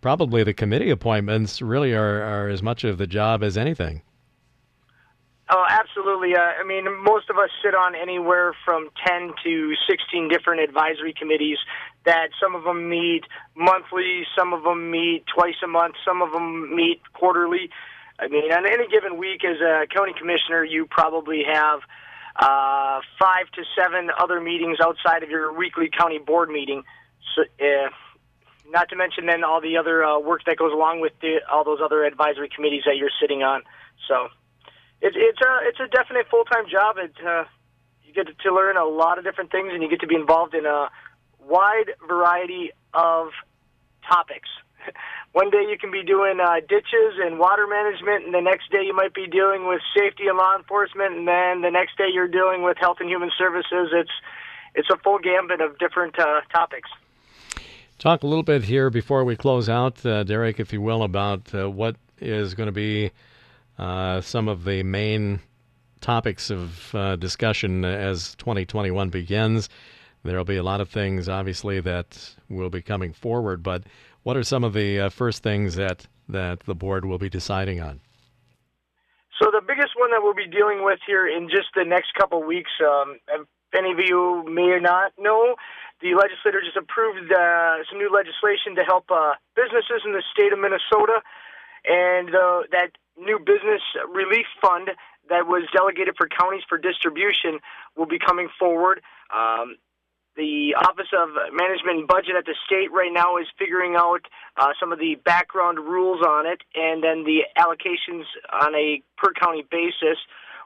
probably 0.00 0.44
the 0.44 0.52
committee 0.52 0.90
appointments 0.90 1.62
really 1.62 1.94
are, 1.94 2.22
are 2.22 2.48
as 2.48 2.62
much 2.62 2.84
of 2.84 2.98
the 2.98 3.06
job 3.06 3.42
as 3.42 3.56
anything. 3.56 4.02
Oh, 5.48 5.64
absolutely. 5.68 6.34
Uh, 6.34 6.40
I 6.40 6.64
mean, 6.66 6.84
most 7.04 7.30
of 7.30 7.38
us 7.38 7.50
sit 7.64 7.74
on 7.74 7.94
anywhere 7.94 8.52
from 8.64 8.88
10 9.06 9.32
to 9.44 9.74
16 9.88 10.28
different 10.28 10.60
advisory 10.60 11.14
committees 11.16 11.58
that 12.04 12.30
some 12.40 12.56
of 12.56 12.64
them 12.64 12.88
meet 12.88 13.22
monthly, 13.54 14.24
some 14.36 14.52
of 14.52 14.64
them 14.64 14.90
meet 14.90 15.24
twice 15.32 15.54
a 15.62 15.68
month, 15.68 15.94
some 16.04 16.20
of 16.20 16.32
them 16.32 16.74
meet 16.74 17.00
quarterly. 17.12 17.70
I 18.18 18.28
mean, 18.28 18.50
on 18.52 18.66
any 18.66 18.88
given 18.88 19.18
week 19.18 19.44
as 19.44 19.60
a 19.60 19.86
county 19.86 20.12
commissioner, 20.18 20.64
you 20.64 20.86
probably 20.86 21.42
have 21.44 21.80
uh, 22.36 23.00
five 23.18 23.50
to 23.54 23.62
seven 23.76 24.10
other 24.18 24.40
meetings 24.40 24.78
outside 24.80 25.22
of 25.22 25.30
your 25.30 25.52
weekly 25.52 25.88
county 25.88 26.18
board 26.18 26.48
meeting. 26.48 26.82
So, 27.34 27.42
uh, 27.42 27.90
not 28.68 28.88
to 28.88 28.96
mention 28.96 29.26
then 29.26 29.44
all 29.44 29.60
the 29.60 29.76
other 29.76 30.04
uh, 30.04 30.18
work 30.18 30.42
that 30.46 30.56
goes 30.56 30.72
along 30.72 31.00
with 31.00 31.12
the, 31.20 31.38
all 31.50 31.64
those 31.64 31.78
other 31.84 32.04
advisory 32.04 32.48
committees 32.54 32.82
that 32.86 32.96
you're 32.96 33.14
sitting 33.20 33.42
on. 33.42 33.62
So 34.08 34.28
it, 35.00 35.14
it's 35.16 35.40
a 35.40 35.58
it's 35.62 35.80
a 35.80 35.88
definite 35.88 36.26
full 36.30 36.44
time 36.44 36.64
job. 36.70 36.96
It 36.98 37.12
uh, 37.24 37.44
you 38.04 38.12
get 38.12 38.26
to 38.38 38.54
learn 38.54 38.76
a 38.76 38.84
lot 38.84 39.18
of 39.18 39.24
different 39.24 39.50
things, 39.50 39.70
and 39.72 39.82
you 39.82 39.88
get 39.88 40.00
to 40.00 40.06
be 40.06 40.14
involved 40.14 40.54
in 40.54 40.66
a 40.66 40.88
wide 41.40 41.94
variety 42.06 42.70
of 42.94 43.28
topics. 44.08 44.48
One 45.32 45.50
day 45.50 45.64
you 45.68 45.76
can 45.78 45.90
be 45.90 46.02
doing 46.02 46.40
uh, 46.40 46.60
ditches 46.68 47.20
and 47.22 47.38
water 47.38 47.66
management, 47.66 48.24
and 48.24 48.34
the 48.34 48.40
next 48.40 48.70
day 48.70 48.82
you 48.84 48.94
might 48.94 49.14
be 49.14 49.26
dealing 49.26 49.66
with 49.66 49.80
safety 49.96 50.28
and 50.28 50.38
law 50.38 50.56
enforcement, 50.56 51.14
and 51.14 51.28
then 51.28 51.62
the 51.62 51.70
next 51.70 51.98
day 51.98 52.08
you're 52.12 52.28
dealing 52.28 52.62
with 52.62 52.78
health 52.78 52.98
and 53.00 53.08
human 53.08 53.30
services. 53.36 53.90
It's 53.92 54.10
it's 54.74 54.90
a 54.90 54.96
full 54.98 55.18
gambit 55.18 55.60
of 55.60 55.78
different 55.78 56.18
uh, 56.18 56.40
topics. 56.52 56.88
Talk 57.98 58.22
a 58.22 58.26
little 58.26 58.42
bit 58.42 58.62
here 58.62 58.90
before 58.90 59.24
we 59.24 59.36
close 59.36 59.70
out, 59.70 60.04
uh, 60.04 60.22
Darek, 60.22 60.60
if 60.60 60.70
you 60.72 60.82
will, 60.82 61.02
about 61.02 61.54
uh, 61.54 61.70
what 61.70 61.96
is 62.20 62.52
going 62.54 62.66
to 62.66 62.72
be 62.72 63.10
uh, 63.78 64.20
some 64.20 64.48
of 64.48 64.64
the 64.64 64.82
main 64.82 65.40
topics 66.02 66.50
of 66.50 66.94
uh, 66.94 67.16
discussion 67.16 67.84
as 67.84 68.34
2021 68.36 69.08
begins. 69.08 69.70
There 70.24 70.36
will 70.36 70.44
be 70.44 70.56
a 70.56 70.62
lot 70.62 70.80
of 70.80 70.88
things, 70.88 71.28
obviously, 71.28 71.80
that 71.80 72.34
will 72.48 72.70
be 72.70 72.82
coming 72.82 73.12
forward. 73.12 73.62
But 73.62 73.84
what 74.26 74.36
are 74.36 74.42
some 74.42 74.64
of 74.64 74.72
the 74.72 74.98
uh, 74.98 75.08
first 75.08 75.44
things 75.44 75.76
that 75.76 76.04
that 76.28 76.58
the 76.66 76.74
board 76.74 77.04
will 77.04 77.16
be 77.16 77.30
deciding 77.30 77.80
on? 77.80 78.00
So 79.38 79.52
the 79.52 79.62
biggest 79.62 79.94
one 79.94 80.10
that 80.10 80.18
we'll 80.20 80.34
be 80.34 80.50
dealing 80.50 80.82
with 80.82 80.98
here 81.06 81.28
in 81.28 81.48
just 81.48 81.70
the 81.76 81.84
next 81.84 82.10
couple 82.18 82.42
weeks, 82.42 82.72
um, 82.82 83.20
if 83.30 83.46
any 83.72 83.92
of 83.92 84.00
you 84.00 84.42
may 84.50 84.74
or 84.74 84.80
not 84.80 85.12
know, 85.16 85.54
the 86.02 86.18
legislature 86.18 86.58
just 86.58 86.76
approved 86.76 87.30
uh, 87.30 87.86
some 87.88 88.02
new 88.02 88.10
legislation 88.10 88.74
to 88.74 88.82
help 88.82 89.06
uh, 89.14 89.38
businesses 89.54 90.02
in 90.04 90.10
the 90.10 90.24
state 90.34 90.52
of 90.52 90.58
Minnesota, 90.58 91.22
and 91.86 92.34
uh, 92.34 92.66
that 92.74 92.98
new 93.16 93.38
business 93.38 93.82
relief 94.10 94.50
fund 94.60 94.90
that 95.30 95.46
was 95.46 95.70
delegated 95.70 96.14
for 96.18 96.26
counties 96.26 96.66
for 96.68 96.78
distribution 96.78 97.62
will 97.94 98.10
be 98.10 98.18
coming 98.18 98.48
forward. 98.58 99.02
Um, 99.30 99.76
the 100.36 100.74
Office 100.78 101.08
of 101.12 101.30
Management 101.52 101.98
and 101.98 102.08
Budget 102.08 102.36
at 102.36 102.44
the 102.44 102.54
state 102.66 102.92
right 102.92 103.12
now 103.12 103.36
is 103.38 103.46
figuring 103.58 103.96
out 103.96 104.20
uh, 104.56 104.72
some 104.78 104.92
of 104.92 104.98
the 104.98 105.16
background 105.24 105.78
rules 105.78 106.20
on 106.22 106.46
it 106.46 106.60
and 106.74 107.02
then 107.02 107.24
the 107.24 107.44
allocations 107.58 108.24
on 108.52 108.74
a 108.74 109.02
per 109.16 109.32
county 109.32 109.64
basis. 109.70 110.18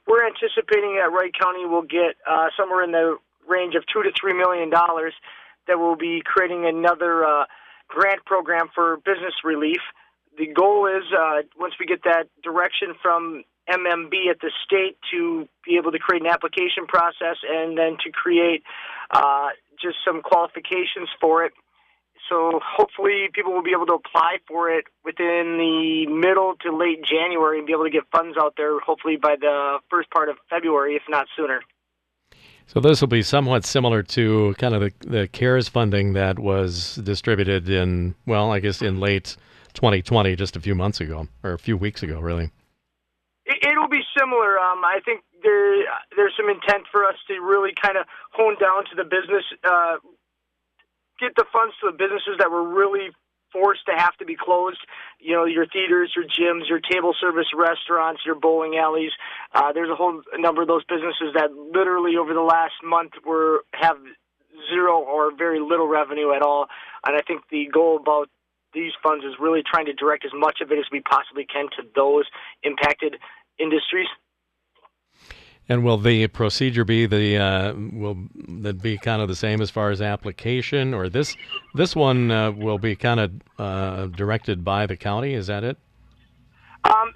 We're 0.07 0.27
anticipating 0.27 0.97
that 0.99 1.13
Wright 1.13 1.33
County 1.33 1.67
will 1.67 1.83
get 1.87 2.17
uh, 2.29 2.49
somewhere 2.57 2.83
in 2.83 2.93
the 2.93 3.19
range 3.49 3.75
of 3.75 3.85
two 3.93 4.03
to 4.03 4.11
three 4.19 4.35
million 4.35 4.71
dollars 4.71 5.15
that 5.67 5.79
will 5.79 5.97
be 5.97 6.23
creating 6.25 6.67
another 6.67 7.25
uh, 7.25 7.45
grant 7.89 8.25
program 8.25 8.69
for 8.75 8.97
business 8.99 9.35
relief 9.45 9.81
the 10.39 10.47
goal 10.47 10.87
is 10.87 11.05
uh, 11.13 11.43
once 11.59 11.75
we 11.79 11.87
get 11.87 12.05
that 12.05 12.25
direction 12.43 12.95
from 13.03 13.45
MMB 13.69 14.31
at 14.31 14.41
the 14.41 14.51
state 14.65 14.97
to 15.13 15.47
be 15.65 15.77
able 15.77 15.93
to 15.93 15.99
create 15.99 16.23
an 16.23 16.29
application 16.29 16.87
process 16.89 17.37
and 17.49 17.77
then 17.77 17.97
to 18.05 18.11
create 18.11 18.63
uh, 19.11 19.49
just 19.81 19.97
some 20.05 20.23
qualifications 20.23 21.09
for 21.21 21.45
it. 21.45 21.53
So 22.29 22.61
hopefully 22.65 23.29
people 23.33 23.53
will 23.53 23.63
be 23.63 23.73
able 23.75 23.87
to 23.87 23.95
apply 23.95 24.39
for 24.47 24.71
it 24.71 24.85
within 25.05 25.59
the 25.59 26.07
middle 26.07 26.55
to 26.61 26.77
late 26.77 27.03
January 27.03 27.59
and 27.59 27.67
be 27.67 27.73
able 27.73 27.85
to 27.85 27.91
get 27.91 28.05
funds 28.13 28.37
out 28.39 28.55
there 28.57 28.79
hopefully 28.79 29.17
by 29.17 29.35
the 29.41 29.79
first 29.91 30.11
part 30.11 30.29
of 30.29 30.37
February, 30.49 30.95
if 30.95 31.03
not 31.09 31.27
sooner. 31.37 31.61
So 32.69 32.79
this 32.79 33.01
will 33.01 33.09
be 33.09 33.23
somewhat 33.23 33.67
similar 33.67 34.05
to 34.05 34.55
kind 34.59 34.77
of 34.77 34.81
the, 34.81 34.93
the 35.01 35.29
CARES 35.29 35.69
funding 35.69 36.13
that 36.13 36.39
was 36.39 36.97
distributed 36.97 37.69
in, 37.69 38.15
well, 38.27 38.53
I 38.53 38.61
guess 38.61 38.81
in 38.81 39.01
late 39.01 39.37
2020, 39.75 40.37
just 40.37 40.55
a 40.55 40.61
few 40.61 40.77
months 40.77 41.01
ago, 41.01 41.27
or 41.43 41.53
a 41.53 41.59
few 41.59 41.77
weeks 41.77 42.05
ago, 42.05 42.21
really. 42.21 42.53
It, 43.51 43.75
will 43.79 43.89
be 43.89 44.03
similar. 44.17 44.59
Um, 44.59 44.85
I 44.85 45.01
think 45.05 45.23
there 45.43 45.85
there's 46.17 46.33
some 46.37 46.49
intent 46.49 46.87
for 46.93 47.05
us 47.05 47.17
to 47.29 47.35
really 47.41 47.71
kind 47.75 47.99
of 47.99 48.07
hone 48.31 48.57
down 48.61 48.85
to 48.91 48.95
the 48.95 49.05
business, 49.05 49.43
uh, 49.65 49.99
get 51.19 51.35
the 51.37 51.45
funds 51.53 51.75
to 51.83 51.91
the 51.91 51.97
businesses 51.97 52.39
that 52.39 52.51
were 52.51 52.63
really 52.63 53.11
forced 53.53 53.85
to 53.87 53.93
have 53.97 54.17
to 54.19 54.25
be 54.25 54.37
closed. 54.37 54.79
You 55.19 55.35
know, 55.35 55.45
your 55.45 55.67
theaters, 55.67 56.15
your 56.15 56.25
gyms, 56.25 56.69
your 56.69 56.81
table 56.81 57.15
service 57.21 57.51
restaurants, 57.55 58.23
your 58.25 58.37
bowling 58.37 58.79
alleys. 58.79 59.11
Uh, 59.55 59.73
there's 59.73 59.91
a 59.91 59.97
whole 59.97 60.23
number 60.39 60.63
of 60.63 60.69
those 60.69 60.85
businesses 60.85 61.35
that 61.35 61.51
literally 61.53 62.17
over 62.17 62.33
the 62.33 62.47
last 62.47 62.79
month 62.85 63.13
were 63.27 63.65
have 63.75 63.99
zero 64.71 64.99
or 64.99 65.35
very 65.37 65.61
little 65.61 65.89
revenue 65.89 66.33
at 66.33 66.43
all. 66.43 66.67
And 67.07 67.17
I 67.17 67.23
think 67.23 67.43
the 67.51 67.69
goal 67.73 67.97
about 67.97 68.29
these 68.73 68.93
funds 69.03 69.25
is 69.25 69.35
really 69.41 69.63
trying 69.67 69.87
to 69.87 69.93
direct 69.93 70.25
as 70.25 70.33
much 70.35 70.61
of 70.61 70.71
it 70.71 70.79
as 70.79 70.87
we 70.93 71.01
possibly 71.01 71.45
can 71.45 71.67
to 71.77 71.83
those 71.95 72.25
impacted 72.63 73.17
industries. 73.61 74.09
And 75.69 75.85
will 75.85 75.99
the 75.99 76.27
procedure 76.27 76.85
be 76.85 77.07
the 77.07 77.37
uh, 77.37 77.75
will 77.75 78.17
that 78.63 78.83
be 78.83 78.99
kind 78.99 79.23
of 79.23 79.29
the 79.29 79.37
same 79.37 79.61
as 79.61 79.71
far 79.71 79.91
as 79.91 80.03
application, 80.03 80.93
or 80.95 81.09
this 81.09 81.37
this 81.75 81.95
one 81.95 82.31
uh, 82.33 82.51
will 82.51 82.79
be 82.79 82.97
kind 82.97 83.21
of 83.21 83.31
uh, 83.57 84.07
directed 84.07 84.65
by 84.65 84.87
the 84.87 84.97
county? 84.97 85.35
Is 85.35 85.47
that 85.47 85.63
it? 85.63 85.79
Um, 86.83 87.13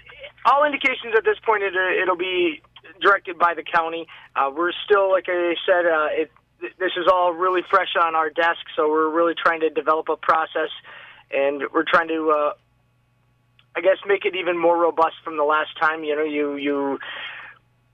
all 0.47 0.65
indications 0.65 1.15
at 1.17 1.25
this 1.25 1.39
point 1.45 1.65
it, 1.65 1.75
it'll 1.75 2.17
be 2.17 2.61
directed 3.01 3.39
by 3.39 3.55
the 3.55 3.63
county. 3.63 4.07
Uh, 4.37 4.51
we're 4.55 4.73
still, 4.85 5.11
like 5.11 5.25
I 5.29 5.55
said, 5.67 5.87
uh, 5.87 6.09
it, 6.11 6.31
this 6.79 6.93
is 6.97 7.07
all 7.13 7.33
really 7.33 7.63
fresh 7.71 7.95
on 8.01 8.15
our 8.15 8.31
desk, 8.31 8.61
so 8.77 8.89
we're 8.89 9.11
really 9.11 9.35
trying 9.35 9.61
to 9.61 9.71
develop 9.71 10.09
a 10.09 10.17
process, 10.17 10.71
and 11.31 11.63
we're 11.73 11.85
trying 11.85 12.09
to, 12.09 12.31
uh, 12.31 12.53
I 13.77 13.81
guess, 13.81 13.97
make 14.07 14.25
it 14.25 14.37
even 14.37 14.59
more 14.59 14.79
robust 14.79 15.17
from 15.25 15.37
the 15.37 15.45
last 15.45 15.71
time. 15.81 16.05
You 16.05 16.17
know, 16.17 16.25
you 16.25 16.57
you 16.57 16.99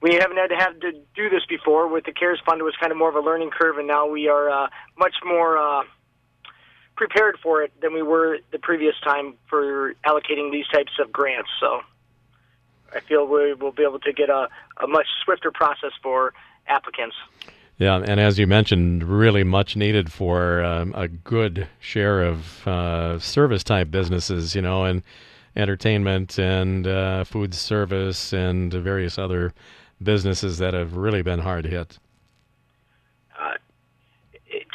we 0.02 0.14
haven't 0.14 0.36
had 0.36 0.48
to 0.48 0.56
have 0.56 0.80
to 0.80 0.92
do 1.14 1.28
this 1.28 1.44
before. 1.48 1.88
With 1.88 2.04
the 2.04 2.12
CARES 2.12 2.40
Fund, 2.44 2.60
it 2.60 2.64
was 2.64 2.76
kind 2.80 2.92
of 2.92 2.98
more 2.98 3.08
of 3.08 3.16
a 3.16 3.20
learning 3.20 3.50
curve, 3.50 3.78
and 3.78 3.86
now 3.86 4.06
we 4.06 4.28
are 4.28 4.50
uh, 4.50 4.68
much 4.98 5.14
more 5.24 5.58
uh, 5.58 5.82
prepared 6.96 7.38
for 7.42 7.62
it 7.62 7.72
than 7.80 7.94
we 7.94 8.02
were 8.02 8.38
the 8.52 8.58
previous 8.58 8.94
time 9.02 9.34
for 9.48 9.94
allocating 10.06 10.52
these 10.52 10.66
types 10.68 10.92
of 11.00 11.10
grants. 11.12 11.48
So 11.58 11.80
I 12.94 13.00
feel 13.00 13.26
we 13.26 13.54
will 13.54 13.72
be 13.72 13.82
able 13.82 14.00
to 14.00 14.12
get 14.12 14.28
a, 14.28 14.48
a 14.82 14.86
much 14.86 15.06
swifter 15.24 15.50
process 15.50 15.92
for 16.02 16.34
applicants. 16.66 17.16
Yeah, 17.78 18.02
and 18.06 18.20
as 18.20 18.38
you 18.38 18.46
mentioned, 18.46 19.04
really 19.04 19.42
much 19.42 19.74
needed 19.74 20.12
for 20.12 20.62
um, 20.62 20.94
a 20.94 21.08
good 21.08 21.66
share 21.78 22.22
of 22.22 22.68
uh, 22.68 23.18
service 23.18 23.64
type 23.64 23.90
businesses, 23.90 24.54
you 24.54 24.60
know, 24.60 24.84
and 24.84 25.02
entertainment 25.60 26.38
and 26.38 26.86
uh, 26.86 27.24
food 27.24 27.54
service 27.54 28.32
and 28.32 28.72
various 28.72 29.18
other 29.18 29.52
businesses 30.02 30.58
that 30.58 30.74
have 30.74 30.96
really 30.96 31.22
been 31.22 31.40
hard 31.40 31.66
hit? 31.66 31.98
Uh, 33.38 33.54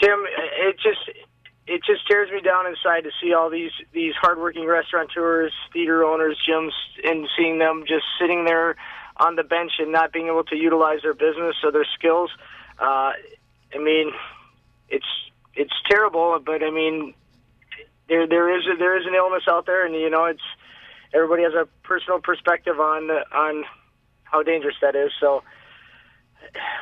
Tim, 0.01 0.25
it 0.59 0.75
just 0.81 1.09
it 1.67 1.81
just 1.85 2.07
tears 2.07 2.29
me 2.31 2.41
down 2.41 2.67
inside 2.67 3.01
to 3.01 3.11
see 3.21 3.33
all 3.33 3.49
these 3.49 3.71
these 3.91 4.13
hardworking 4.21 4.65
restaurateurs, 4.65 5.51
theater 5.73 6.03
owners, 6.03 6.37
gyms, 6.47 6.71
and 7.03 7.27
seeing 7.37 7.57
them 7.57 7.83
just 7.87 8.05
sitting 8.19 8.45
there 8.45 8.75
on 9.17 9.35
the 9.35 9.43
bench 9.43 9.71
and 9.79 9.91
not 9.91 10.11
being 10.11 10.27
able 10.27 10.43
to 10.43 10.55
utilize 10.55 11.01
their 11.01 11.13
business 11.13 11.55
or 11.63 11.71
their 11.71 11.87
skills. 11.97 12.29
Uh, 12.79 13.13
I 13.73 13.77
mean, 13.79 14.11
it's 14.89 15.05
it's 15.55 15.73
terrible, 15.89 16.39
but 16.45 16.61
I 16.61 16.69
mean, 16.69 17.13
there 18.07 18.27
there 18.27 18.55
is 18.57 18.65
a, 18.67 18.77
there 18.77 18.97
is 18.99 19.07
an 19.07 19.15
illness 19.15 19.43
out 19.49 19.65
there, 19.65 19.85
and 19.85 19.95
you 19.95 20.09
know, 20.09 20.25
it's 20.25 20.41
everybody 21.15 21.43
has 21.43 21.53
a 21.53 21.67
personal 21.87 22.19
perspective 22.19 22.79
on 22.79 23.09
on 23.09 23.63
how 24.23 24.43
dangerous 24.43 24.75
that 24.81 24.95
is. 24.95 25.11
So 25.19 25.43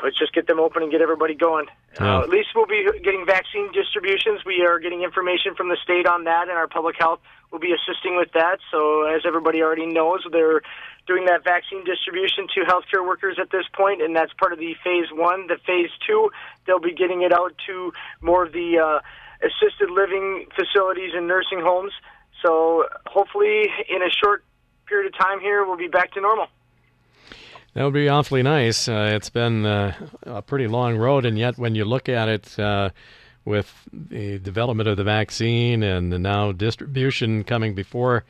let's 0.04 0.18
just 0.18 0.34
get 0.34 0.48
them 0.48 0.60
open 0.60 0.84
and 0.84 0.92
get 0.92 1.02
everybody 1.02 1.36
going. 1.36 1.68
Yeah. 2.00 2.20
Uh, 2.20 2.24
at 2.24 2.30
least 2.30 2.50
we'll 2.56 2.66
be 2.66 2.84
getting 3.04 3.26
vaccine 3.26 3.72
distributions. 3.72 4.42
We 4.46 4.66
are 4.66 4.80
getting 4.80 5.04
information 5.04 5.56
from 5.56 5.70
the 5.70 5.78
state 5.84 6.08
on 6.08 6.24
that, 6.24 6.50
and 6.50 6.58
our 6.58 6.68
public 6.68 6.96
health 6.98 7.20
will 7.52 7.60
be 7.60 7.72
assisting 7.72 8.18
with 8.18 8.32
that. 8.34 8.58
So, 8.72 9.06
as 9.06 9.22
everybody 9.26 9.62
already 9.62 9.86
knows, 9.86 10.26
they're 10.32 10.62
doing 11.06 11.26
that 11.26 11.44
vaccine 11.44 11.84
distribution 11.86 12.48
to 12.56 12.62
healthcare 12.66 13.06
workers 13.06 13.38
at 13.40 13.52
this 13.52 13.66
point, 13.74 14.02
and 14.02 14.16
that's 14.16 14.34
part 14.34 14.54
of 14.54 14.60
the 14.60 14.74
phase 14.84 15.08
one. 15.12 15.48
The 15.48 15.58
phase 15.68 15.92
two, 16.08 16.32
they'll 16.66 16.80
be 16.80 16.94
getting 16.94 17.22
it 17.22 17.32
out 17.32 17.54
to 17.68 17.92
more 18.22 18.46
of 18.46 18.54
the 18.54 18.80
uh, 18.80 19.00
assisted 19.46 19.92
living 19.92 20.48
facilities 20.56 21.12
and 21.14 21.28
nursing 21.28 21.62
homes. 21.62 21.92
So, 22.44 22.86
hopefully, 23.08 23.70
in 23.90 24.04
a 24.04 24.10
short 24.10 24.44
period 24.86 25.14
of 25.14 25.18
time 25.18 25.40
here, 25.40 25.66
we'll 25.66 25.78
be 25.78 25.88
back 25.88 26.12
to 26.14 26.22
normal. 26.22 26.48
That 27.74 27.86
would 27.86 27.94
be 27.94 28.08
awfully 28.08 28.44
nice. 28.44 28.88
Uh, 28.88 29.14
it's 29.16 29.30
been 29.30 29.66
uh, 29.66 29.96
a 30.24 30.42
pretty 30.44 30.68
long 30.68 30.98
road, 30.98 31.26
and 31.26 31.40
yet 31.40 31.58
when 31.58 31.74
you 31.74 31.86
look 31.86 32.08
at 32.08 32.30
it 32.30 32.60
uh, 32.60 32.90
with 33.46 33.74
the 33.92 34.38
development 34.38 34.88
of 34.88 34.98
the 34.98 35.04
vaccine 35.04 35.82
and 35.82 36.12
the 36.12 36.20
now 36.20 36.52
distribution 36.52 37.44
coming 37.44 37.74
before 37.74 38.26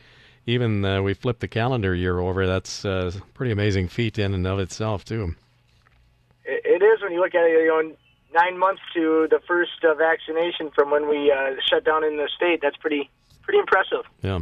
even 0.46 0.84
uh, 0.84 1.02
we 1.02 1.14
flip 1.14 1.40
the 1.40 1.48
calendar 1.48 1.96
year 1.96 2.20
over, 2.20 2.46
that's 2.46 2.84
uh, 2.86 3.12
a 3.16 3.22
pretty 3.34 3.52
amazing 3.52 3.88
feat 3.88 4.20
in 4.20 4.34
and 4.34 4.46
of 4.46 4.60
itself, 4.60 5.06
too. 5.06 5.36
It 6.46 6.84
is 6.84 7.02
when 7.02 7.14
you 7.14 7.22
look 7.22 7.34
at 7.34 7.46
it, 7.46 7.64
you 7.64 7.68
know, 7.68 7.96
nine 8.34 8.58
months 8.58 8.82
to 8.94 9.28
the 9.30 9.40
first 9.48 9.84
uh, 9.84 9.94
vaccination 9.94 10.70
from 10.72 10.92
when 10.92 11.08
we 11.08 11.34
shut 11.70 11.86
down 11.86 12.04
in 12.04 12.18
the 12.18 12.30
state. 12.36 12.60
That's 12.62 12.76
pretty 12.78 13.10
pretty 13.44 13.60
impressive. 13.60 14.06
Yeah. 14.22 14.40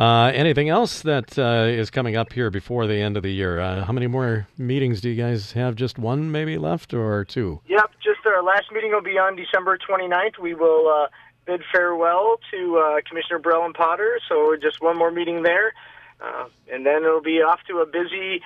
Uh, 0.00 0.32
anything 0.34 0.70
else 0.70 1.02
that 1.02 1.38
uh, 1.38 1.66
is 1.68 1.90
coming 1.90 2.16
up 2.16 2.32
here 2.32 2.48
before 2.48 2.86
the 2.86 2.96
end 2.96 3.18
of 3.18 3.22
the 3.22 3.30
year? 3.30 3.60
Uh, 3.60 3.84
how 3.84 3.92
many 3.92 4.06
more 4.06 4.48
meetings 4.56 5.02
do 5.02 5.10
you 5.10 5.22
guys 5.22 5.52
have? 5.52 5.74
Just 5.74 5.98
one 5.98 6.32
maybe 6.32 6.56
left 6.56 6.94
or 6.94 7.26
two? 7.26 7.60
Yep, 7.68 7.90
just 8.02 8.24
our 8.24 8.42
last 8.42 8.72
meeting 8.72 8.92
will 8.92 9.02
be 9.02 9.18
on 9.18 9.36
December 9.36 9.76
29th. 9.76 10.38
We 10.40 10.54
will 10.54 10.88
uh, 10.88 11.08
bid 11.44 11.60
farewell 11.70 12.38
to 12.50 12.78
uh, 12.78 13.00
Commissioner 13.06 13.40
Borrell 13.40 13.66
and 13.66 13.74
Potter, 13.74 14.18
so 14.26 14.56
just 14.56 14.80
one 14.80 14.96
more 14.96 15.10
meeting 15.10 15.42
there. 15.42 15.74
Uh, 16.18 16.46
and 16.72 16.86
then 16.86 17.04
it'll 17.04 17.20
be 17.20 17.42
off 17.42 17.60
to 17.68 17.80
a 17.80 17.86
busy 17.86 18.40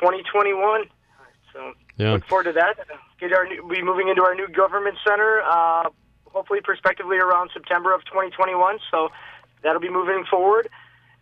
2021. 0.00 0.84
So 1.52 1.74
yeah. 1.96 2.12
look 2.12 2.24
forward 2.26 2.44
to 2.44 2.52
that. 2.54 2.76
Get 3.20 3.32
our 3.32 3.46
new, 3.46 3.68
be 3.68 3.82
moving 3.82 4.08
into 4.08 4.22
our 4.24 4.34
new 4.34 4.48
government 4.48 4.96
center, 5.06 5.42
hopefully 6.38 6.60
prospectively 6.62 7.18
around 7.18 7.50
September 7.52 7.92
of 7.92 8.04
2021. 8.04 8.78
So 8.92 9.08
that'll 9.64 9.80
be 9.80 9.90
moving 9.90 10.24
forward. 10.30 10.68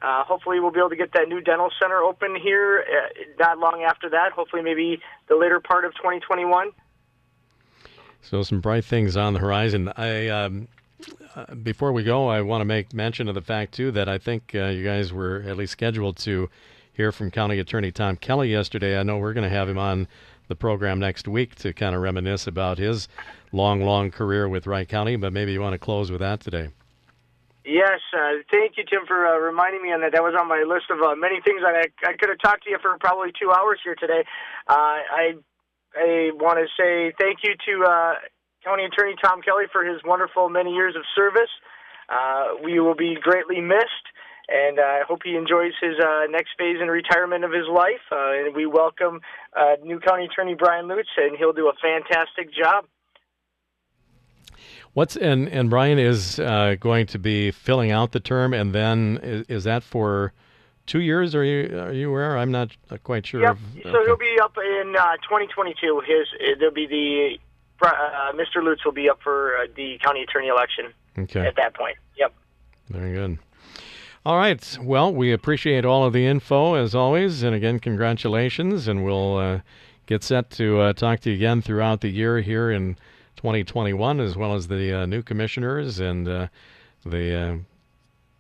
Uh, 0.02 0.24
hopefully, 0.24 0.60
we'll 0.60 0.70
be 0.70 0.78
able 0.78 0.90
to 0.90 0.96
get 0.96 1.12
that 1.14 1.26
new 1.26 1.40
dental 1.40 1.70
center 1.80 2.02
open 2.02 2.36
here 2.36 2.84
uh, 2.86 3.22
not 3.38 3.58
long 3.58 3.82
after 3.82 4.10
that. 4.10 4.32
Hopefully, 4.32 4.60
maybe 4.60 5.00
the 5.28 5.36
later 5.36 5.58
part 5.58 5.86
of 5.86 5.94
2021. 5.94 6.70
So, 8.20 8.42
some 8.42 8.60
bright 8.60 8.84
things 8.84 9.16
on 9.16 9.32
the 9.32 9.38
horizon. 9.38 9.90
I 9.96 10.28
um, 10.28 10.68
uh, 11.34 11.54
before 11.54 11.92
we 11.92 12.02
go, 12.02 12.28
I 12.28 12.42
want 12.42 12.60
to 12.60 12.66
make 12.66 12.92
mention 12.92 13.26
of 13.26 13.34
the 13.34 13.40
fact 13.40 13.72
too 13.72 13.90
that 13.92 14.06
I 14.06 14.18
think 14.18 14.52
uh, 14.54 14.66
you 14.66 14.84
guys 14.84 15.14
were 15.14 15.42
at 15.46 15.56
least 15.56 15.72
scheduled 15.72 16.18
to 16.18 16.50
hear 16.92 17.10
from 17.10 17.30
County 17.30 17.58
Attorney 17.58 17.90
Tom 17.90 18.16
Kelly 18.16 18.50
yesterday. 18.50 18.98
I 18.98 19.02
know 19.02 19.16
we're 19.16 19.32
going 19.32 19.48
to 19.48 19.56
have 19.56 19.68
him 19.68 19.78
on 19.78 20.08
the 20.48 20.56
program 20.56 20.98
next 20.98 21.28
week 21.28 21.54
to 21.56 21.72
kind 21.72 21.94
of 21.94 22.02
reminisce 22.02 22.46
about 22.46 22.78
his 22.78 23.08
long, 23.52 23.82
long 23.82 24.10
career 24.10 24.48
with 24.48 24.66
Wright 24.66 24.88
County. 24.88 25.16
But 25.16 25.32
maybe 25.32 25.52
you 25.52 25.60
want 25.60 25.74
to 25.74 25.78
close 25.78 26.10
with 26.10 26.20
that 26.20 26.40
today. 26.40 26.70
Yes, 27.64 27.98
uh, 28.14 28.46
thank 28.48 28.76
you, 28.76 28.84
Tim, 28.88 29.06
for 29.08 29.26
uh, 29.26 29.38
reminding 29.38 29.82
me 29.82 29.92
on 29.92 30.00
that. 30.02 30.12
That 30.12 30.22
was 30.22 30.34
on 30.38 30.46
my 30.46 30.62
list 30.62 30.86
of 30.88 31.02
uh, 31.02 31.16
many 31.16 31.40
things 31.40 31.62
I, 31.66 31.90
I 32.06 32.12
could 32.14 32.28
have 32.28 32.38
talked 32.38 32.62
to 32.64 32.70
you 32.70 32.78
for 32.80 32.96
probably 33.00 33.32
two 33.34 33.50
hours 33.50 33.80
here 33.82 33.96
today. 33.96 34.22
Uh, 34.68 35.02
I 35.10 35.34
I 35.96 36.30
want 36.34 36.58
to 36.62 36.66
say 36.78 37.12
thank 37.18 37.40
you 37.42 37.56
to 37.66 37.84
uh, 37.90 38.14
County 38.62 38.84
Attorney 38.84 39.16
Tom 39.22 39.42
Kelly 39.42 39.64
for 39.72 39.82
his 39.82 39.98
wonderful 40.04 40.48
many 40.48 40.74
years 40.74 40.94
of 40.94 41.02
service. 41.16 41.50
Uh, 42.08 42.54
we 42.62 42.78
will 42.78 42.94
be 42.94 43.16
greatly 43.20 43.60
missed, 43.60 44.06
and 44.48 44.78
I 44.78 45.02
hope 45.06 45.22
he 45.24 45.36
enjoys 45.36 45.72
his 45.80 45.96
next 46.30 46.50
phase 46.58 46.78
in 46.80 46.88
retirement 46.88 47.44
of 47.44 47.52
his 47.52 47.66
life. 47.68 48.04
and 48.10 48.54
we 48.54 48.66
welcome 48.66 49.20
new 49.82 50.00
County 50.00 50.26
Attorney 50.26 50.54
Brian 50.54 50.86
Lutes, 50.86 51.08
and 51.16 51.36
he'll 51.36 51.52
do 51.52 51.68
a 51.68 51.74
fantastic 51.82 52.52
job. 52.52 52.86
What's 54.96 55.14
and 55.14 55.46
and 55.50 55.68
Brian 55.68 55.98
is 55.98 56.40
uh, 56.40 56.76
going 56.80 57.04
to 57.08 57.18
be 57.18 57.50
filling 57.50 57.90
out 57.90 58.12
the 58.12 58.20
term, 58.20 58.54
and 58.54 58.74
then 58.74 59.20
is, 59.22 59.44
is, 59.46 59.64
that 59.64 59.82
for 59.82 60.32
two 60.86 61.00
years? 61.00 61.34
Are 61.34 61.44
you 61.44 61.78
are 61.78 61.92
you 61.92 62.08
aware? 62.08 62.38
I'm 62.38 62.50
not 62.50 62.74
quite 63.02 63.26
sure. 63.26 63.42
Yep. 63.42 63.58
So 63.82 63.88
okay. 63.90 63.98
he'll 64.06 64.16
be 64.16 64.38
up 64.42 64.56
in 64.56 64.96
uh, 64.98 65.16
2022. 65.16 66.00
His 66.00 66.56
there'll 66.58 66.72
be 66.72 66.86
the 66.86 67.36
uh, 67.86 68.32
Mr. 68.32 68.64
Lutes 68.64 68.86
will 68.86 68.92
be 68.92 69.10
up 69.10 69.20
for 69.22 69.58
uh, 69.58 69.66
the 69.76 69.98
county 70.02 70.22
attorney 70.22 70.48
election. 70.48 70.86
Okay. 71.18 71.46
At 71.46 71.56
that 71.56 71.74
point. 71.74 71.98
Yep. 72.16 72.32
Very 72.88 73.12
good. 73.12 73.38
All 74.26 74.38
right. 74.38 74.78
Well, 74.82 75.14
we 75.14 75.30
appreciate 75.30 75.84
all 75.84 76.04
of 76.04 76.12
the 76.12 76.26
info 76.26 76.74
as 76.74 76.96
always, 76.96 77.44
and 77.44 77.54
again, 77.54 77.78
congratulations, 77.78 78.88
and 78.88 79.04
we'll 79.04 79.36
uh, 79.36 79.60
get 80.06 80.24
set 80.24 80.50
to 80.50 80.80
uh, 80.80 80.92
talk 80.94 81.20
to 81.20 81.30
you 81.30 81.36
again 81.36 81.62
throughout 81.62 82.00
the 82.00 82.08
year 82.08 82.40
here 82.40 82.72
in 82.72 82.96
2021, 83.36 84.18
as 84.18 84.36
well 84.36 84.54
as 84.54 84.66
the 84.66 84.92
uh, 84.92 85.06
new 85.06 85.22
commissioners 85.22 86.00
and 86.00 86.26
uh, 86.26 86.48
the 87.04 87.36
uh, 87.36 87.56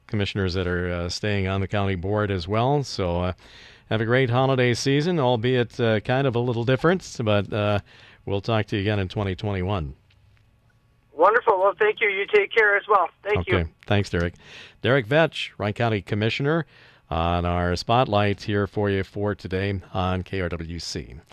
commissioners 0.08 0.54
that 0.54 0.66
are 0.66 0.90
uh, 0.90 1.08
staying 1.08 1.46
on 1.46 1.60
the 1.60 1.68
county 1.68 1.94
board 1.94 2.32
as 2.32 2.48
well. 2.48 2.82
So 2.82 3.32
have 3.88 4.00
a 4.00 4.04
great 4.04 4.28
holiday 4.28 4.74
season, 4.74 5.20
albeit 5.20 5.76
kind 5.76 6.26
of 6.26 6.34
a 6.34 6.40
little 6.40 6.64
different, 6.64 7.16
but 7.22 7.84
we'll 8.24 8.40
talk 8.40 8.66
to 8.66 8.76
you 8.76 8.82
again 8.82 8.98
in 8.98 9.06
2021. 9.06 9.94
Wonderful. 11.16 11.58
Well, 11.58 11.72
thank 11.78 12.00
you. 12.00 12.08
You 12.08 12.26
take 12.32 12.52
care 12.52 12.76
as 12.76 12.82
well. 12.88 13.08
Thank 13.22 13.38
okay. 13.38 13.50
you. 13.50 13.56
Okay. 13.58 13.70
Thanks, 13.86 14.10
Darek. 14.10 14.34
Darek 14.82 15.06
Vetsch, 15.06 15.50
Wright 15.56 15.74
County 15.74 16.02
Commissioner, 16.02 16.66
on 17.08 17.46
our 17.46 17.74
spotlight 17.76 18.42
here 18.42 18.66
for 18.66 18.90
you 18.90 19.02
for 19.02 19.34
today 19.34 19.80
on 19.94 20.22
KRWC. 20.22 21.20